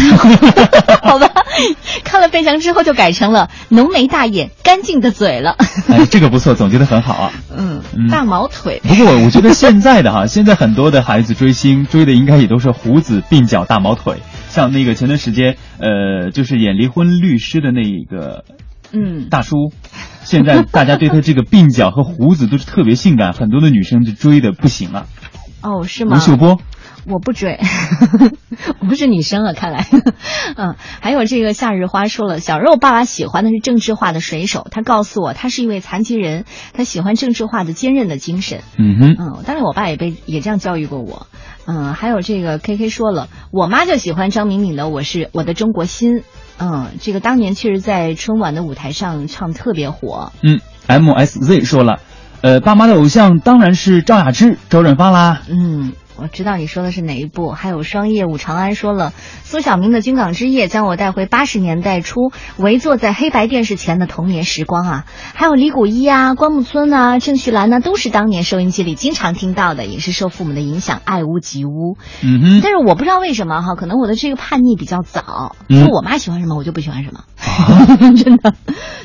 [1.04, 1.30] 好吧。
[2.04, 5.56] 看了费翔之后，就改成了浓眉大眼、干净的嘴了。
[5.88, 7.32] 哎，这个不错，总结的很好啊。
[7.54, 8.80] 嗯嗯，大毛腿。
[8.82, 14.18] 不过我觉得现在的哈，现在很多的孩子追星追的应该也都是胡子、鬓角、大毛腿。
[14.48, 18.44] 像那个前段时间，呃，就是演《离婚律师》的那一个
[18.92, 19.72] 嗯，大叔，
[20.22, 25.06] 现在大家对他这个鬓角和胡子都是特别性感，很多的女生就追的不行了。
[25.60, 26.16] 哦，是吗？
[26.16, 26.60] 吴秀波，
[27.06, 27.58] 我不追，
[28.80, 29.86] 我不是女生啊，看来。
[30.56, 38.60] 嗯，还有这个夏日花说了，小时候爸爸喜欢的是政治化的水手，他告诉我他是一位残疾人，他喜欢政治化的坚韧的精神。
[38.78, 41.26] 嗯哼，嗯，当然我爸也被也这样教育过我。
[41.66, 46.20] 嗯，还有这个 K K 说了，我妈就喜欢张敏敏的《我是我的中国心》。
[46.58, 50.32] 嗯，这个当年确实在春晚的舞台上唱得特别火。
[50.42, 52.00] 嗯，M S Z 说了，
[52.40, 55.42] 呃，爸妈的偶像当然是赵雅芝、周润发啦。
[55.48, 57.52] 嗯，我知道你说的是哪一部。
[57.52, 59.12] 还有双叶武长安说了，
[59.44, 65.04] 苏小明的《军港之夜》将我带回八十年代初围坐在黑白电视前的童年时光啊。
[65.34, 71.96] 还有李谷一啊、关牧村啊、郑绪岚呢，都是当年收音机里经常听到的，也是受父母的影响，爱屋及乌。
[72.22, 77.22] 嗯哼，但是我不知道为什么哈，可能我的这个叛逆比较早，嗯就我妈喜欢什么我就不喜欢什么，
[78.16, 78.54] 真的。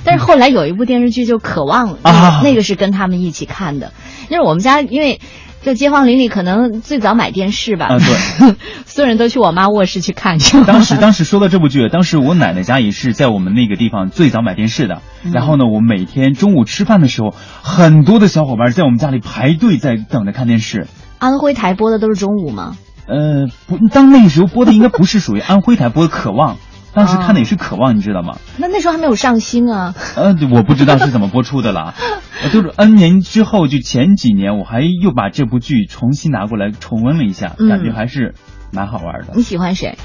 [0.04, 3.93] 但是后来有一部电视剧就《渴望》，那个啊那个是跟他们一起看的，
[4.30, 5.21] 那是我们家因为。
[5.63, 10.62] 在街坊邻里可能最早买电视吧，啊对，所有人都去我妈卧室去看去。
[10.65, 15.02] 当时当时说到这部剧，当时我奶奶家也是在我们那个地方最早买电视的。
[15.23, 20.88] 嗯然后呢，我每天中午吃饭的时候，很多的小伙伴在我们家里排队在等着看电视。
[21.17, 22.76] 安徽台播的都是中午吗？
[23.08, 26.56] 呃，不，当那个时候播的应该不是属于安徽台播的《渴望》，
[26.93, 28.38] 当时看的也是《渴望》，你知道吗？
[28.58, 29.95] 那那时候还没有上新啊。
[30.15, 31.93] 呃，我不知道是怎么播出的啦。
[32.43, 38.36] 呃就是 N 年之后，就前几年，我还又把这部剧重新拿过来重温了一下，嗯感觉还是
[38.71, 39.34] 蛮好玩的。
[39.36, 39.97] 你喜欢谁？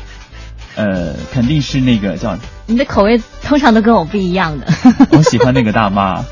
[0.76, 4.66] 呃，肯定是那个叫你的口味通常都跟我不一样的。
[5.12, 6.22] 我喜欢那个大妈，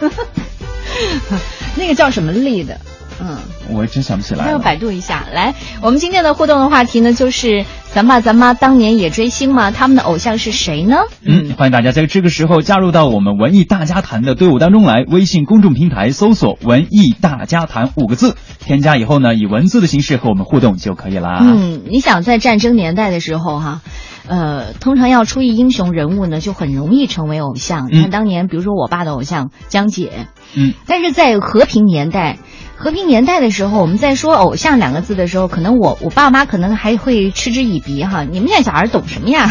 [1.77, 2.79] 那个叫什么丽的？
[3.21, 3.39] 嗯，
[3.71, 4.45] 我真想不起来了。
[4.47, 5.25] 那要百度一下。
[5.33, 9.71] 来，我们今天的互动的话题呢，就是咱爸咱妈当年也追星吗？
[9.71, 10.99] 他们的偶像是谁呢？
[11.25, 15.05] 嗯，欢迎大家在这个时候加入到我们文艺大家谈的队伍当中来。
[15.09, 21.39] 微信公众平台搜索“文艺大家谈”五个字，添加以后呢，以文字的形式和我们互动就可以了。
[21.41, 23.81] 嗯，你想在战争年代的时候哈。
[24.29, 27.87] 呃，通常要出一英雄人物呢，就很容易成为偶像。
[27.93, 30.27] 你看当年，比如说我爸的偶像江姐，
[30.57, 32.39] 嗯，但是在和平年代，
[32.79, 38.23] 和平年代的时候，我们在说偶像两个字的时候，可能我我爸妈可能还会嗤之以鼻哈。
[38.23, 39.51] 你们家小孩懂什么呀？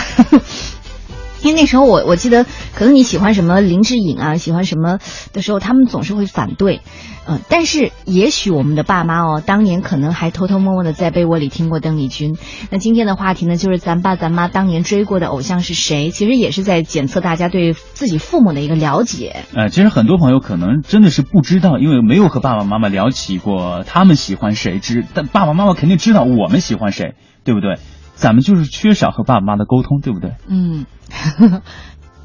[1.46, 4.98] 因为那时候我我记得，可能你喜欢什么林志颖啊，喜欢什么
[5.32, 6.82] 的时候，他们总是会反对。
[7.28, 12.36] 嗯，但是也许我们的爸妈哦，当年可能还偷偷摸摸的在被窝里听过邓丽君。
[12.72, 16.10] 那今天的话题呢，就是咱爸咱妈当年追过的偶像是谁？
[16.10, 19.44] 其实也是在检测大家对自己父母的一个了解。
[19.56, 27.78] 呃，其实很多朋友可能真的是不知道，因为没有和爸爸妈妈聊起过他们喜欢谁，知但爸爸妈妈肯定知道我们喜欢谁，对不对？
[28.15, 30.32] 咱们就是缺少和爸爸妈妈的沟通，对不对？
[30.47, 30.86] 嗯。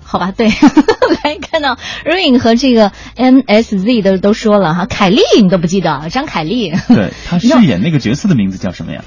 [0.03, 0.48] 好吧，对，
[1.22, 9.05] 来看到 Rain 和这个 NSZ 的都说了哈，凯丽你都不记得，张凯丽，对她饰演那个角色的名字叫什么呀？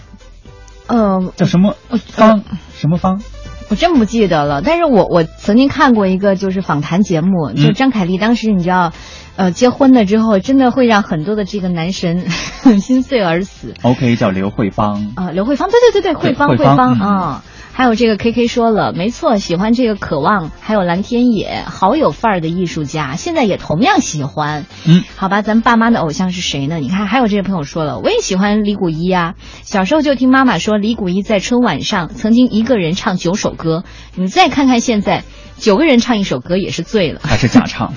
[0.88, 1.76] 呃，叫什么
[2.08, 2.44] 方？
[2.78, 3.22] 什么方？
[3.70, 4.62] 我真不记得了。
[4.62, 8.94] 但是我我曾经看过一个就是访谈节目，就张凯丽当时你知道，
[9.36, 12.30] 呃，结婚了之后，真的会让很多的这个男神
[12.80, 13.74] 心碎而死。
[13.82, 17.44] OK，叫刘慧芳啊，刘慧芳，对对对对，慧芳慧芳啊。
[17.76, 24.68] 还有这个 K K 说了，没错，喜欢这个渴望，还有蓝天野，好有范儿的艺术家，现在也同样喜欢。
[24.86, 26.78] 嗯，好吧，咱爸妈的偶像是谁呢？
[26.78, 35.24] 你看，还有这位朋友说了，我也喜欢李谷一呀，小时候就听妈妈说，李谷一在春晚上曾经一个人唱九首歌，你再看看现在，
[35.58, 37.96] 九个人唱一首歌也是醉了，还是假唱。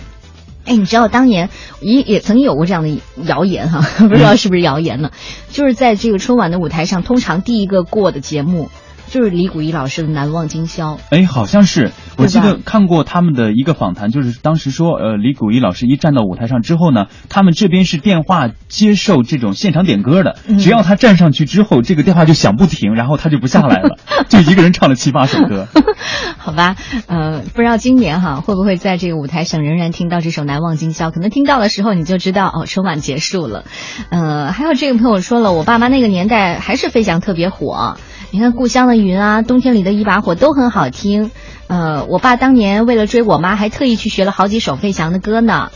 [0.67, 1.49] 哎，你知道当年
[1.81, 5.11] 也也曾经有过这样的谣言哈， 不知道是不是谣言呢？
[5.51, 8.69] 就是在这个春晚的舞台上，通常第一个过的节目。
[9.09, 10.97] 就是李谷一老师的《难忘今宵》。
[11.11, 25.66] 哎，好像是，我记得看过他们的一个访谈，就是当时说，呃，李谷一老师一站到舞台上之后呢，他们这边是电话接受这种现场点歌的，只要他站上去之后，这个电话就响不停，然后他就不下来了， 就一个人唱了七八首歌。
[26.38, 31.09] 好吧，呃，不知道今年哈会不会在这个舞台上仍然听到这首《难忘今宵》？
[31.11, 33.64] 可能听到的时候你就知道哦，春晚结束了。
[34.11, 37.97] 呃，还有这个朋友说了，我爸妈那个年代还是飞翔特别火。
[38.33, 41.31] 你看《故乡的云》啊，《冬天里的一把火》都很好听。
[41.69, 45.71] 呃，我爸当年为了追我妈，还特意去学了好几首费翔的歌呢。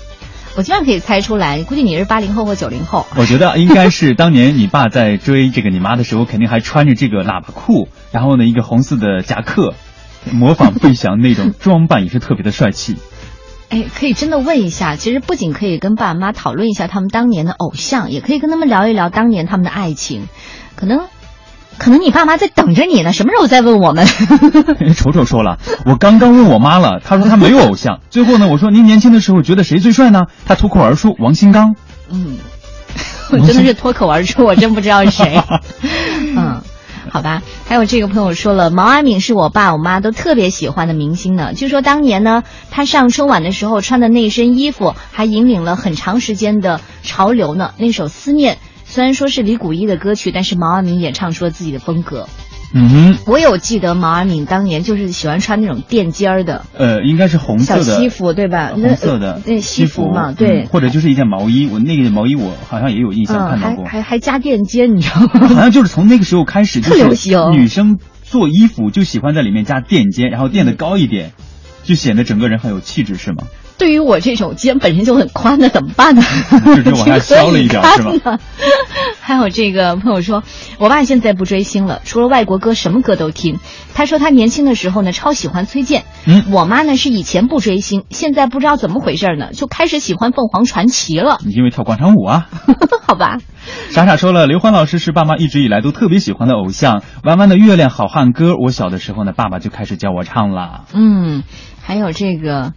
[0.56, 3.06] 我基本上可以猜出来，估计你是八零后或九零后。
[3.16, 9.74] 我觉得应该是当年你爸在追这个你妈的时候，肯定还穿着这个喇叭裤，然后呢一个红色的夹克，
[10.32, 12.96] 模仿费翔那种装扮也是特别的帅气。
[13.68, 20.26] 哎，可以真的问一下，其实不仅可以跟爸妈讨论一下他们当年的偶像，也可以跟他们聊一聊当年他们的爱情，
[20.74, 21.06] 可能。
[21.80, 24.06] 可能你爸妈在等着你呢，什么时候再问我们？
[24.94, 28.00] 瞅瞅说了，我刚刚问我妈了，她说她没有偶像。
[28.10, 30.26] 最后呢，我说您年轻的时候觉得谁最帅呢？
[30.44, 31.74] 她脱口而出 王新刚。
[32.10, 32.36] 嗯，
[33.32, 35.42] 我真的是脱口而出，我真不知道是谁。
[36.36, 36.60] 嗯，
[37.08, 37.40] 好吧。
[37.66, 41.54] 还有这个朋友说了，毛阿敏是我爸我妈都特别喜欢的明星呢。
[41.54, 47.70] 据说当年呢，她上春晚的时候穿的那身衣服还引领了很长时间的潮流呢。
[47.78, 48.56] 那首《思念》。
[48.90, 52.28] 虽然说是李谷一的歌曲，但是毛阿敏演唱出了自己的风格。
[52.72, 58.72] 嗯哼，我有记得毛阿敏当年就是喜欢穿那种垫肩儿的，呃，应该是红色的西服对吧？
[58.74, 61.68] 红色的那西服嘛，对，或者就是一件毛衣。
[61.68, 65.48] 我那个毛衣我好像也有印象看到过，还还加垫肩，你知道吗？
[65.48, 67.52] 好像就是从那个时候开始， 特流行。
[67.52, 71.32] 女生做衣服就喜欢在里面加垫肩，然后垫的高一点，
[71.82, 73.44] 就显得整个人很有气质，是吗？
[73.80, 76.22] 对于我这种肩本身就很宽的，怎么办呢？
[76.76, 78.38] 就是往下 削了一点，是吗？
[79.20, 80.42] 还有这个朋友说，
[80.78, 83.58] 我爸现在不追星了，除了外国歌，什么歌都听。
[83.94, 86.04] 他说他年轻的时候呢，超喜欢崔健。
[86.26, 91.38] 嗯，我妈呢是以前不追星，现在不知道怎么回事呢，就开始喜欢凤凰传奇了。
[91.46, 92.48] 因为跳广场舞啊？
[93.08, 93.38] 好吧。
[93.90, 97.02] 傻傻说了，刘欢老师是爸妈一直以来都特别喜欢的偶像。
[97.24, 100.84] 弯弯的月亮好汉歌，我小的时候呢，爸爸就开始教我唱了。
[100.92, 101.44] 嗯，
[101.82, 102.74] 还有这个。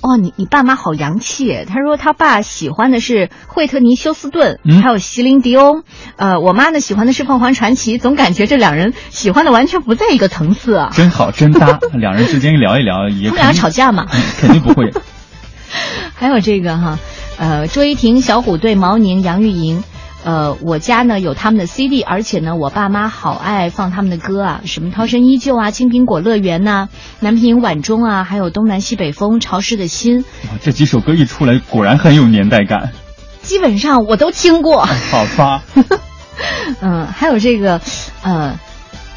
[0.00, 1.64] 哦，你你爸妈好洋气！
[1.66, 5.82] 他说他爸喜欢的是惠特尼休斯顿，还有席琳迪翁。
[6.16, 10.90] 呃，我妈呢喜欢的是凤凰传奇，总感觉这两人喜欢的完全不在一个层次啊。
[10.92, 13.28] 真好，真搭，两人之间聊一聊 也。
[13.30, 14.06] 他们俩吵架吗？
[14.40, 14.92] 肯定不会。
[16.14, 16.98] 还有这个哈，
[17.38, 19.82] 呃，卓依婷、小虎队、毛宁、杨钰莹。
[20.24, 26.88] 呃，我家呢有他们的 CD，而且呢，我爸妈好爱放他们的歌啊，什么《涛声依旧》啊，《青苹果乐园》呐，
[27.20, 30.22] 《南屏晚钟》啊，还有《东南西北风》《潮湿的心》。
[30.62, 32.92] 这几首歌一出来，果然很有年代感。
[33.42, 34.86] 基本上我都听过。
[34.86, 35.62] 好吧。
[36.80, 37.80] 嗯，还有这个，
[38.22, 38.58] 呃。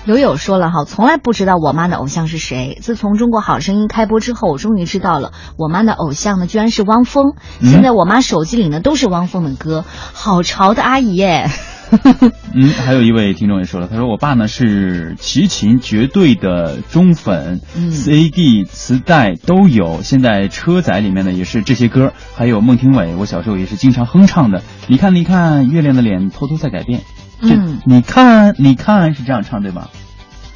[0.08, 2.78] 友友说了哈，从来不知道我妈的偶像是谁。
[2.82, 7.34] 自从《中国好声音》开播之后，我终于知道了，我妈的偶像呢，居然是汪峰。
[7.60, 9.84] 现在我妈手机里呢都是汪峰的歌，
[10.14, 11.50] 好潮的阿姨耶。
[12.56, 17.60] 嗯，还有一位听众也说了，他说我爸呢是齐秦绝对的忠粉
[17.92, 24.64] ，CD 磁带都有，现在车载里面呢也是这些歌，还有孟庭苇，我小时候也是经常哼唱的。
[24.88, 27.02] 你看，你看，月亮的脸偷偷在改变。
[27.42, 29.90] 嗯，你看，你看是这样唱对吧？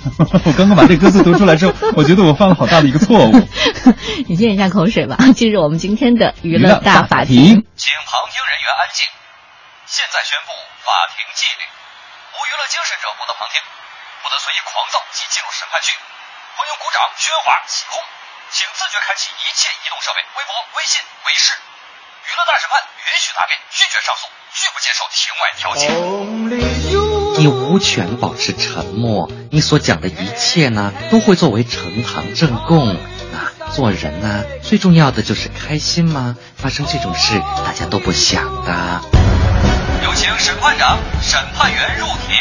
[0.18, 3.32] 我刚刚把这歌词读出来之后， 我觉得我犯了好大的一个错误。
[4.26, 5.14] 你咽一下口水吧。
[5.38, 9.06] 进入我们今天的娱乐大法庭，请旁听人员安静。
[9.86, 11.64] 现在宣布法庭纪律：
[12.34, 13.62] 无娱乐精神者不得旁听，
[14.26, 15.94] 不得随意狂躁及进入审判区，
[16.58, 18.02] 不用鼓掌、喧哗、起哄，
[18.50, 20.98] 请自觉开启一切移动设备、微博、微信、
[21.30, 21.54] 微视。
[22.22, 25.90] 娱乐大审判允许答辩，拒绝上诉，拒不接受庭外调解。
[27.40, 32.96] 你无权保持沉默，你所讲的一切呢，都会作为呈堂证供。
[33.32, 36.36] 啊，做人呢，最重要的就是开心吗？
[36.56, 39.02] 发生这种事，大家都不想的。
[40.04, 42.38] 有请审判长、审判员入庭，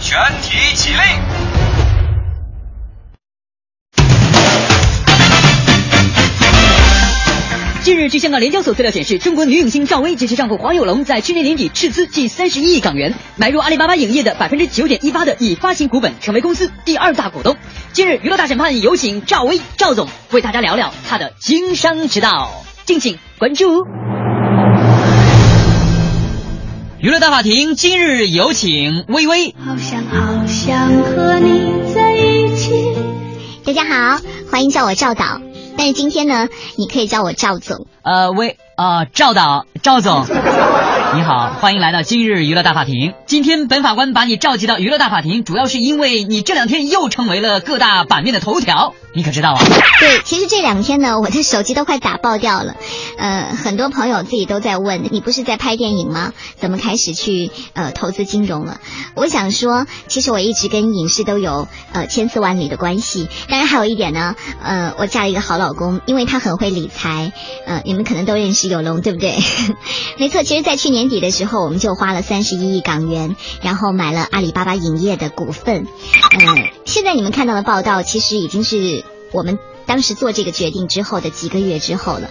[0.00, 1.85] 全体起立。
[7.86, 17.56] 近日，据香港联交所资料显示，中国女影星赵薇及其丈夫黄有龙在去年年底斥资近三十一亿港元买入阿里巴巴影业的百分之九点一八的已发行股本，成为公司第二大股东。
[17.92, 22.50] 今日娱乐大审判有请赵薇赵总为大家聊聊他的经商之道，
[22.86, 23.84] 敬请关注。
[26.98, 29.54] 娱乐大法庭今日有请微微。
[29.64, 32.96] 好想好想和你在一起。
[33.64, 34.20] 大家好，
[34.50, 35.40] 欢迎叫我赵导。
[35.76, 37.86] 但是今天呢，你可以叫我赵总。
[38.02, 40.24] 呃，喂，啊，赵导，赵总，
[41.16, 43.14] 你好，欢迎来到今日娱乐大法庭。
[43.24, 48.92] 今天本法官把你召集到娱乐大法庭，主要是因为你这两天又成为了各大版面的头条。
[49.14, 49.58] 你可知道啊？
[49.98, 52.74] 对，其实这两天呢，我的手机都快打爆掉了。
[53.16, 56.34] 呃，很多朋友自己都在问，你不是在拍电影吗？
[56.58, 58.78] 怎么开始去呃投资金融了？
[59.14, 63.26] 我想说，其实我一直跟影视都有呃千丝万缕的关系。
[63.48, 67.32] 当然还有一点呢，呃，我嫁了一个好老公，因为他很会理财。
[67.66, 69.34] 呃，你们可能都认识有龙，对不对？
[70.20, 75.86] 没错，其实，在去年底的时候，我们就花了三十一亿港元，然后买了阿里巴巴影业的股份。
[76.32, 79.04] 呃，现在你们看到的报道，其实已经是。
[79.32, 82.28] 我们当时做这个决定之后的几个月之后了，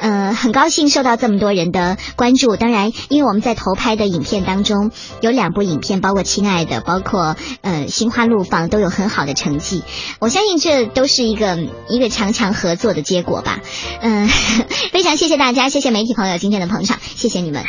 [0.00, 2.56] 嗯，很高兴受到这么多人的关注。
[2.56, 4.90] 当然，因为我们在投拍的影片当中
[5.20, 9.82] 有两部影片，包括《亲爱的》，包括呃《心花怒放》，都有很好的成绩。
[10.20, 13.60] 我相信这都是一个一个强强合作的结果吧。
[14.00, 14.28] 嗯，
[14.92, 17.64] 非常谢谢大家，谢谢媒体朋友今天的捧场，谢谢你们。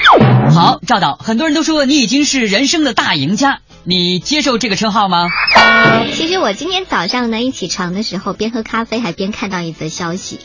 [0.52, 3.60] 好，赵导，很多人都说你已经是人生的大赢家。
[3.90, 5.26] 你接受这个称号吗？
[6.14, 10.38] 其实我今天早上呢，一起床的时候，边喝咖啡还边看到一则消息，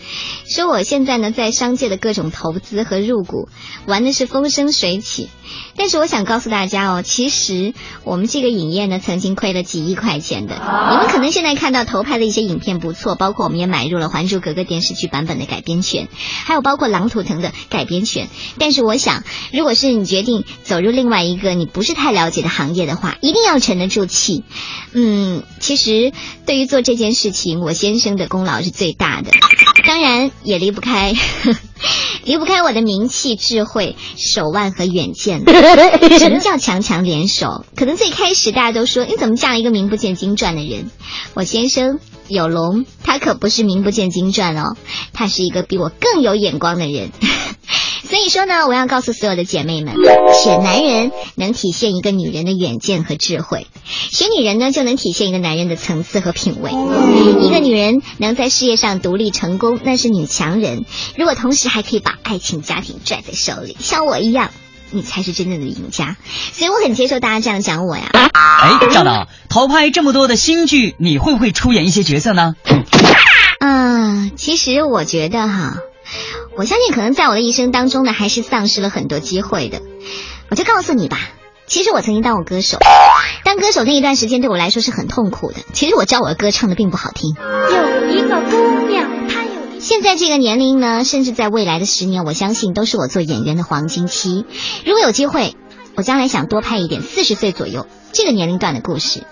[0.48, 3.50] 说我现在呢在商界的各种投资和入股
[3.86, 5.28] 玩的是风生水起。
[5.76, 10.54] 但是我想告诉大家哦，其实我们这个影业呢曾经亏了几亿块钱的。
[10.90, 16.08] 你们可能现在看到投拍的一些影片不错，包括我们也买入了《还珠格格》电视剧版本的改编权，
[16.46, 18.28] 还有包括《狼图腾》的改编权。
[18.58, 19.22] 但是我想，
[19.52, 24.44] 如果是你决定走入另外一个你不是太了解的行业的话，一定要沉得住气。
[24.92, 26.12] 嗯，其实
[26.46, 29.30] 对于做这件事情，我先生的功劳是最大的，
[29.86, 31.14] 当然也离不开
[32.24, 35.42] 离不开我的名气、智慧、手腕和远见。
[36.18, 37.66] 什么叫强强联手？
[37.76, 40.90] 可能最开始大家都说你怎么嫁了一个名不见经传的人？
[41.34, 44.76] 我先生有龙，他可不是名不见经传哦，
[45.12, 47.10] 他是一个比我更有眼光的人。
[48.14, 49.92] 所以说呢，我要告诉所有的姐妹们，
[50.40, 56.70] 选男人能体现一个女人的远见和智慧，选女人呢就能体现一个男人的层次和品味。
[57.40, 60.84] 一个女人能在事业上独立成功，那是女强人。
[61.16, 64.50] 如果同时还可以把爱情家庭拽在手里，像我一样。
[64.90, 66.16] 你才是真正的赢家，
[66.52, 68.12] 所以我很接受大家这样讲我呀。
[68.12, 72.54] 哎，赵导，投拍这么多的新剧，你会不会出演一些角色呢？
[73.58, 75.78] 嗯，其实我觉得哈，
[76.56, 79.82] 我相信可能在我的一生当中呢，还是丧失了很多机会的。
[80.50, 81.18] 我就告诉你吧，
[81.66, 82.78] 其实我曾经当过歌手，
[83.44, 85.58] 当歌手那一段时间对我来说是很痛苦的。
[85.72, 87.34] 其实我知道我的歌唱的并不好听。
[87.34, 89.80] 有一个姑娘，她有。
[89.80, 94.44] 现在这个年龄呢，甚至在未来的十年，我相信都是我做演员的黄金期。
[94.84, 95.56] 如果有机会，
[95.96, 99.22] 我将来想多拍一点四十岁左右这个年龄段的故事。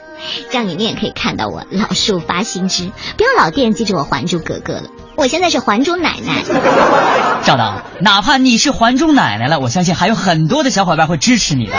[0.50, 4.90] 这样你们也可以看到我老树发新枝，不要老惦记着我《还珠格格》了。
[5.14, 6.42] 我现在是还珠奶奶。
[7.44, 11.72] 赵导，哪怕你是还珠奶奶了，我相信还有很多的小伙伴会支持你的。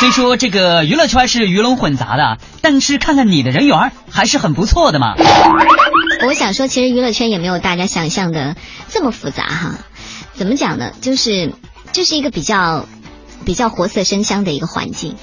[0.00, 5.14] 虽说这个娱乐圈是鱼龙混杂的，但是看看你的人缘还是很不错的嘛。
[6.26, 8.56] 我想说，其实娱乐圈也没有大家想象的
[8.88, 9.74] 这么复杂哈。
[10.34, 10.90] 怎么讲呢？
[11.00, 11.52] 就是
[11.92, 12.86] 这是一个比较
[13.44, 15.14] 比较活色生香的一个环境，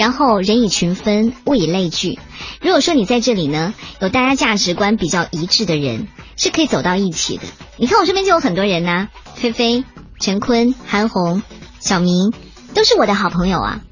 [0.00, 2.18] 然后人以群分，物以类聚。
[2.62, 7.42] 如果说你在这里呢，有大家价值观比较一致的人，是可以走到一起的。
[7.76, 9.84] 你看我身边就有很多人呐、菲菲、
[10.18, 11.42] 陈坤、韩红、
[11.80, 12.32] 小明，
[12.72, 13.82] 都是我的好朋友啊。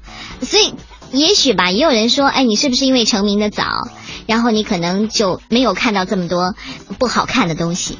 [0.41, 0.73] 所以
[1.11, 3.87] 也许吧，也有人说，哎，你是不是因为成名的早，
[4.25, 6.55] 然后你可能就没有看到这么多
[6.97, 7.99] 不好看的东西？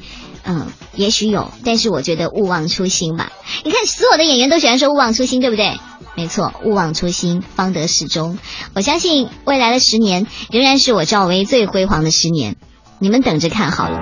[0.52, 3.32] 嗯，也许有，但是我觉得勿忘初心吧。
[3.64, 5.78] 你看，所有的演员都喜欢说勿忘初心，对不对？
[6.16, 8.39] 没错，勿忘初心，方得始终。
[8.74, 12.56] 我相信未来的十年仍然是我赵薇最辉煌的十年，
[12.97, 14.00] 你们等着看好了。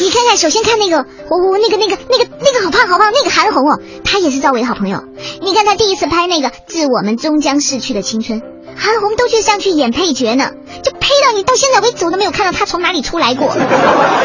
[0.00, 5.02] 你看看，首先看那个，我我那个那个那个那个好胖好胖那个韩红哦，她也是赵薇的好朋友。
[5.42, 8.40] 你看她第一次拍那个《致我们终将逝去的青春》，
[8.78, 10.52] 韩红都去上去演配角呢，
[10.82, 13.48] 就配到你到现在为止我都没有看到她从哪里出来过，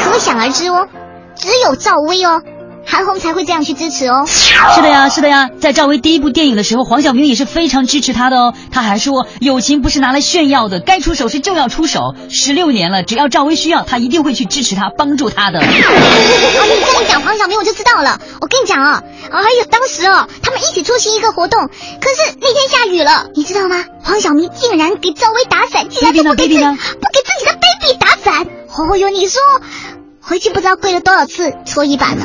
[0.03, 0.87] 可想而知哦，
[1.35, 2.41] 只有赵薇哦。
[2.85, 4.25] 韩红才会这样去支持哦。
[4.25, 8.53] 是的呀，是的呀，在赵薇第一部电影的时候，黄晓明也是非常支持她的哦。
[8.71, 12.15] 他还说，友情不是拿来炫耀的，该出手时就要出手。
[12.29, 15.59] 十六年了，只要赵薇需要，他一定会去支持她，帮助她的。
[15.59, 18.19] 哦，你这样讲黄晓明我就知道了。
[18.41, 23.85] 我跟你讲哦，哎呀当时哦，他们一起出席一个活动，可是那天下雨了，你知道吗？
[24.03, 28.45] 黄晓明竟然给赵薇打伞，竟然就不给自不给自己的 baby 打伞。
[28.75, 29.41] 哦哟，你说。
[30.25, 32.23] 回去不知道跪了多少次搓衣板了。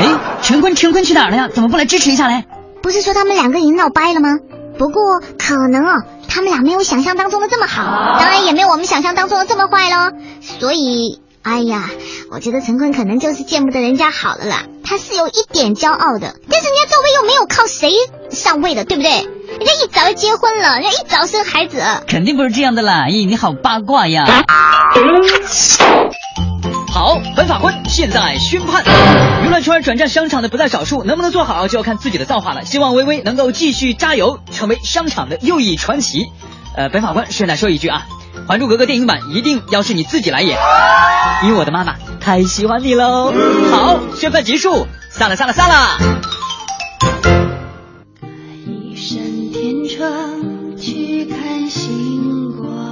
[0.00, 1.48] 哎，陈坤，陈坤去哪儿了呀？
[1.52, 2.44] 怎么不来支持一下嘞？
[2.82, 4.38] 不是说他们两个已经闹掰了吗？
[4.78, 10.12] 不过可能哦，他们俩没有想象当中的这么好，当然也没有我们想象当中的这么坏喽。
[10.40, 11.90] 所以，哎呀，
[12.30, 14.62] 我觉得陈坤可能就是见不得人家好了啦。
[14.82, 17.92] 他是有一点骄傲的，但是人家赵薇又没有靠谁
[18.30, 19.10] 上位的，对不对？
[19.10, 21.82] 人家一早就结婚了，人家一早生孩子。
[22.06, 23.06] 肯定不是这样的啦！
[23.08, 24.24] 咦，你好八卦呀！
[26.98, 28.82] 好，本法官现在宣判，
[29.44, 32.64] 娱乐圈转战商场的不在少数，能不能做好就要看自己的造化了。
[32.64, 36.26] 希望微微能够继续加油，成为商场的又一传奇。
[36.76, 38.02] 呃，本法官顺带说一句啊，
[38.48, 40.58] 《还珠格格》电影版一定要是你自己来演，
[41.44, 43.32] 因为我的妈妈太喜欢你喽。
[43.70, 45.98] 好，宣判结束，散了，散了，散了。
[48.66, 49.22] 一扇
[49.52, 52.87] 天窗去看星光，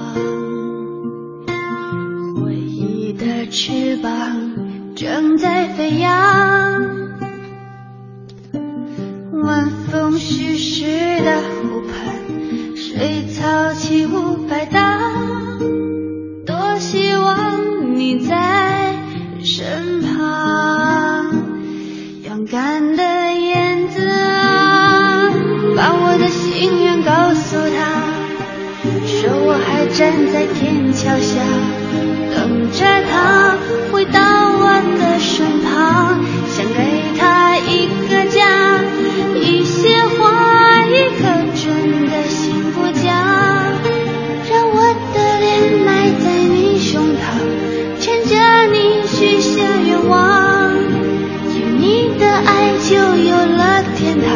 [3.58, 6.12] 翅膀正在飞扬。
[9.42, 10.84] 晚风徐徐
[11.22, 15.00] 的湖畔，水草起舞摆荡。
[16.44, 18.94] 多希望你在
[19.42, 21.32] 身旁，
[22.26, 23.02] 勇敢的
[23.32, 25.30] 燕子啊，
[25.74, 28.04] 把我的心愿告诉他，
[29.06, 31.40] 说我还站在天桥下，
[32.34, 33.56] 等着他
[33.92, 34.64] 回到我
[34.98, 36.78] 的身旁，想给
[37.18, 38.80] 他一个家，
[39.34, 41.22] 一些话，一颗
[41.54, 41.64] 真
[42.08, 43.08] 的心不假，
[44.50, 44.76] 让我
[45.14, 45.44] 的脸
[45.84, 47.24] 埋在你胸膛，
[47.98, 48.32] 牵着
[48.72, 54.26] 你许下愿望，有你的爱就有了天堂，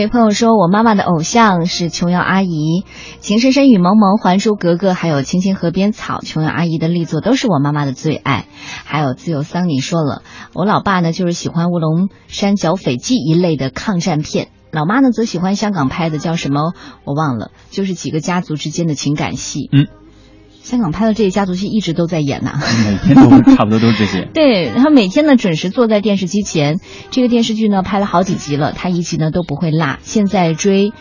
[0.00, 2.84] 位朋友说，我妈妈的偶像是琼瑶阿姨，
[3.20, 8.46] 《情深深雨蒙蒙》《还珠格格》还有《青青河边草》，琼瑶阿姨的力作都是我妈妈的最爱。
[8.84, 10.22] 还有自由桑尼说了，
[10.54, 16.74] 我老爸呢就是喜欢《乌龙山剿匪记》一类的抗战片，老妈呢则喜欢香港拍的叫什么
[17.04, 19.68] 我忘了，就是几个家族之间的情感戏。
[19.72, 19.97] 嗯。
[20.68, 22.52] 香港拍的这些家族戏一直都在演呐、
[22.84, 24.28] 每天都差不多都是这些。
[24.34, 26.76] 对他每天呢准时坐在电视机前，
[27.10, 29.96] 这个电视剧呢拍了好几集了，他一集呢都不会落。
[30.02, 30.92] 现在追，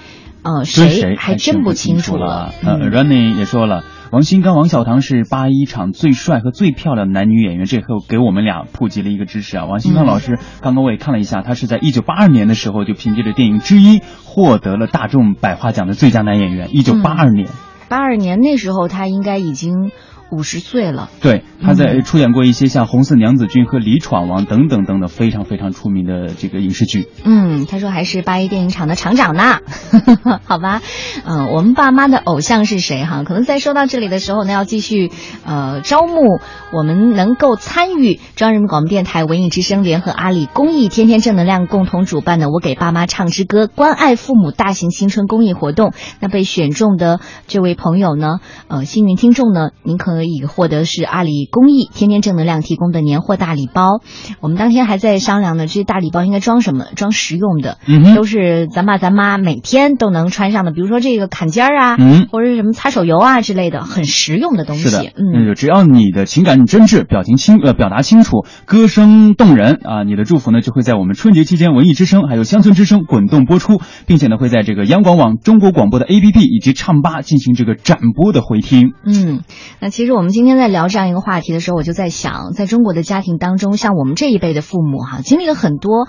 [0.41, 2.53] 呃，追谁还真不清楚了。
[2.63, 9.65] 嗯呃，Running 也说了，王新刚王小棠是八一厂最帅和最漂亮的男女演员，这后给我们俩普及了一个知识啊。
[9.65, 16.69] 王新刚老师刚刚我也看了一下，他是在一九八二年的时候就凭借着电影《之一》获得了大众百花奖的最佳男演员。
[16.71, 17.49] 一九八二年。
[17.89, 19.91] 八二年那时候他应该已经
[20.31, 21.09] 五十岁了。
[21.21, 27.07] 对，他在出演过一些像《红色娘子军》和《李闯王》等等等等非常非常出名的这个影视剧。
[27.23, 29.59] 嗯，他说还是八一电影厂的厂长呢。
[30.45, 30.81] 好吧，
[31.25, 33.23] 嗯，我们爸妈的偶像是谁哈？
[33.23, 35.11] 可能在说到这里的时候呢，要继续
[35.45, 36.39] 呃招募
[36.73, 45.93] 我们能够参与中央人民广播电台文艺之声联合阿里公益天天正能量共同主办的“我给爸妈唱支歌”关爱父母大型新春公益活动。
[46.19, 54.01] 那被选中的这位朋友呢，呃，幸运听众呢，您可以获得是阿里公益天天正能量提供的年货大礼包。
[54.41, 56.85] 我们当天还在商量呢，这些大礼包应该装什么？
[56.95, 64.89] 装实用的，嗯都是咱爸咱妈每天都能穿上的，比如说这个坎肩儿啊，嗯或者是什么擦手油啊之类的，很实用的东西。
[64.89, 78.93] 是的，嗯，嗯，只要你的情感真挚，表情清呃表达清楚，歌声动人啊，你的祝福呢就会在我们春节期间文艺之声还有乡村之声滚动播出，并且呢会在这个央广网、中国广播的 APP 以及唱吧进行这个展播的回听。
[79.05, 79.41] 嗯，
[79.79, 86.07] 那其实实我们今天在聊这样一个话题的时候，我就在想，在中国的家庭当中，像我们这一辈的父母哈，经历了很多，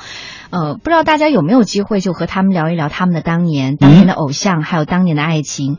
[0.50, 5.76] 呃，不知道大家有没有机会就和他们聊一聊他们的当年、当年的偶像，还有当年的爱情。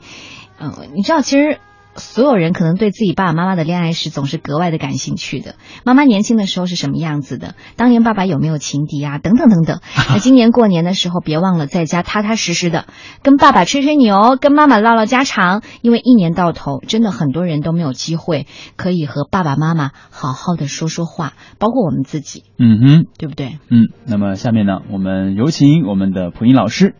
[0.59, 1.57] 嗯、你知道，其实。
[1.95, 5.55] 所有人可能对自己爸爸妈妈的恋爱史总是格外的感兴趣的。
[5.83, 7.55] 妈妈年轻的时候是什么样子的？
[7.75, 9.17] 当年爸爸有没有情敌啊？
[9.17, 9.81] 等等等等。
[10.09, 12.85] 那今年过年的时候，别忘了在家踏踏实实的
[13.21, 15.61] 跟爸爸吹吹牛，跟妈妈唠唠家常。
[15.81, 23.59] 因为一年到头，真的很多人都没有机会可以和爸爸妈妈好好的说说话，包括我们自己，嗯哼，对不对？
[23.69, 26.95] 嗯，那么下面呢，我们有请我们的蒲英老师。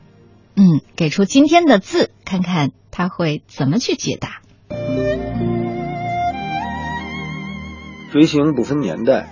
[0.56, 4.42] 嗯，给出今天的字，看看他会怎么去解答。
[8.11, 9.28] 追星不分年代，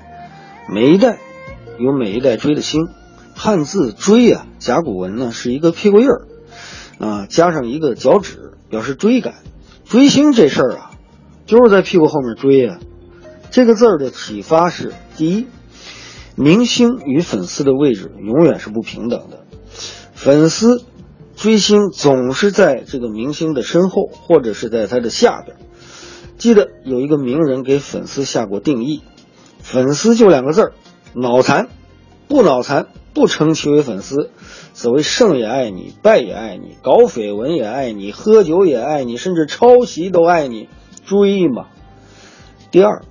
[0.73, 1.17] 每一代
[1.79, 2.88] 有每一代追的星。
[3.33, 6.27] 汉字“追”啊，甲骨文呢是一个屁股印儿，
[6.99, 9.35] 啊，加上一个脚趾，表示追赶。
[9.85, 10.91] 追星这事儿啊，
[11.45, 12.79] 就是在屁股后面追啊、
[13.51, 15.47] 这个字儿的启发是：第一，
[16.35, 19.45] 明星与粉丝的位置永远是不平等的，
[20.13, 20.83] 粉丝
[21.38, 25.55] 追星总是在这个明星的身后，或者是在他的下边。
[26.39, 29.03] 记得有一个名人给粉丝下过定义，
[29.59, 30.73] 粉丝就两个字儿，
[31.13, 31.67] 脑残，
[32.27, 34.31] 不脑残不称其为粉丝。
[34.73, 40.69] 所谓胜也爱你，败也爱你，搞绯闻也爱你，喝酒也爱你，甚至抄袭都爱你，
[41.05, 41.67] 追嘛。
[42.71, 43.03] 第二，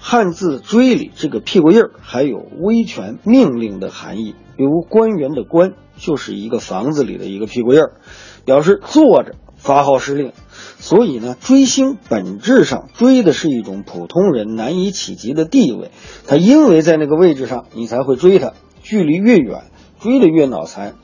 [0.00, 8.00] 汉字“追”里这个屁股印儿还有威权、命令的含义，比如官员的“官”就是一个房子里的一个屁股印儿，
[8.44, 10.32] 表示坐着发号施令。
[10.78, 15.90] 所以呢，追星本质上追的是一种普通人难以企及的地位，
[16.26, 19.64] 他因为在那个位置上，你才会追他，距离越远，
[20.00, 20.94] 追得越脑残。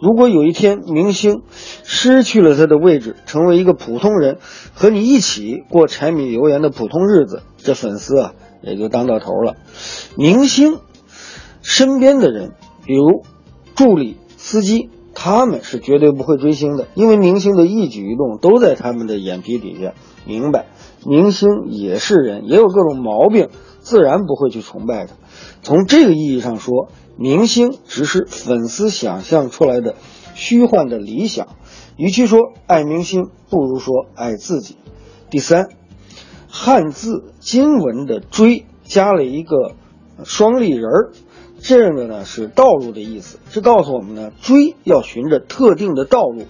[0.00, 1.42] 如果有一天明星
[1.82, 4.38] 失去了他的位置，成为一个普通人，
[4.74, 8.32] 和你一起过柴米油盐的普通日子，这粉丝啊
[8.62, 9.56] 也就当到头了。
[10.16, 10.78] 明星
[11.62, 12.52] 身边的人，
[12.84, 13.24] 比如
[13.74, 19.94] 助理、司机，他们是绝对不会追星的，因为明星的一举一动都在他们的眼皮底下。
[20.26, 20.66] 明白，
[21.06, 23.48] 明星也是人，也有各种毛病，
[23.80, 25.14] 自然不会去崇拜他。
[25.62, 29.94] 从这个意义上说，明星只是粉丝想象出来的
[30.34, 31.48] 虚幻的理想。
[31.96, 34.76] 与其说爱明星，不如说爱自己。
[35.30, 35.70] 第三，
[36.50, 39.72] 汉字金文的“追”加了一个
[40.22, 41.12] 双立人儿，
[41.66, 43.38] 这个呢是道路的意思。
[43.48, 46.42] 这告诉我们呢，追要循着特定的道路，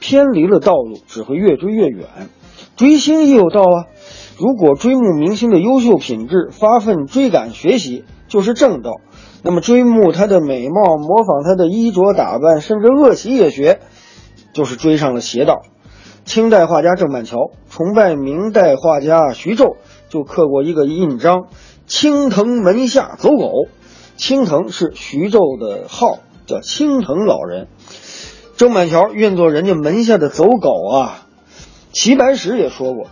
[0.00, 2.06] 偏离了道路只会越追越远。
[2.74, 3.84] 追星也有道啊，
[4.38, 8.92] 如果追慕明星的优秀品质，发奋追赶学习，就是正道。
[9.42, 13.80] 那么追慕他的美貌，模仿他的衣着打扮，甚至恶习也学，
[14.54, 15.60] 就是追上了邪道。
[16.24, 19.76] 清代画家郑板桥崇拜明代画家徐胄，
[20.08, 21.48] 就刻过一个印章
[21.86, 23.66] ：“青藤门下走狗。”
[24.16, 27.68] 青藤是徐州的号，叫青藤老人。
[28.56, 31.26] 郑板桥愿做人家门下的走狗啊。
[31.92, 33.08] 齐白石也说过：“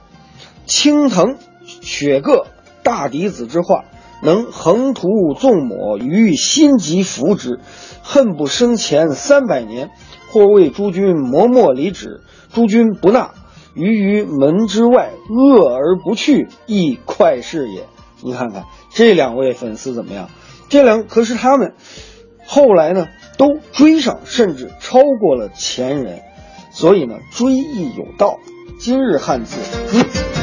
[0.67, 2.47] 青藤雪个
[2.83, 3.85] 大嫡子之画，
[4.23, 7.61] 能横涂纵抹于心急服之，
[8.03, 9.91] 恨不生前三百年，
[10.29, 12.21] 或为诸君磨墨离纸。
[12.53, 13.33] 诸君不纳，
[13.75, 17.87] 于于门之外，恶而不去，亦快事也。”
[18.23, 20.29] 你看看这两位粉丝怎么样？
[20.71, 21.75] 这两可是他们
[22.47, 26.23] 后来呢都追上，甚至超过了前人，
[26.73, 28.39] 所以呢追忆有道。
[28.79, 29.59] 今日汉字
[29.91, 30.40] 追。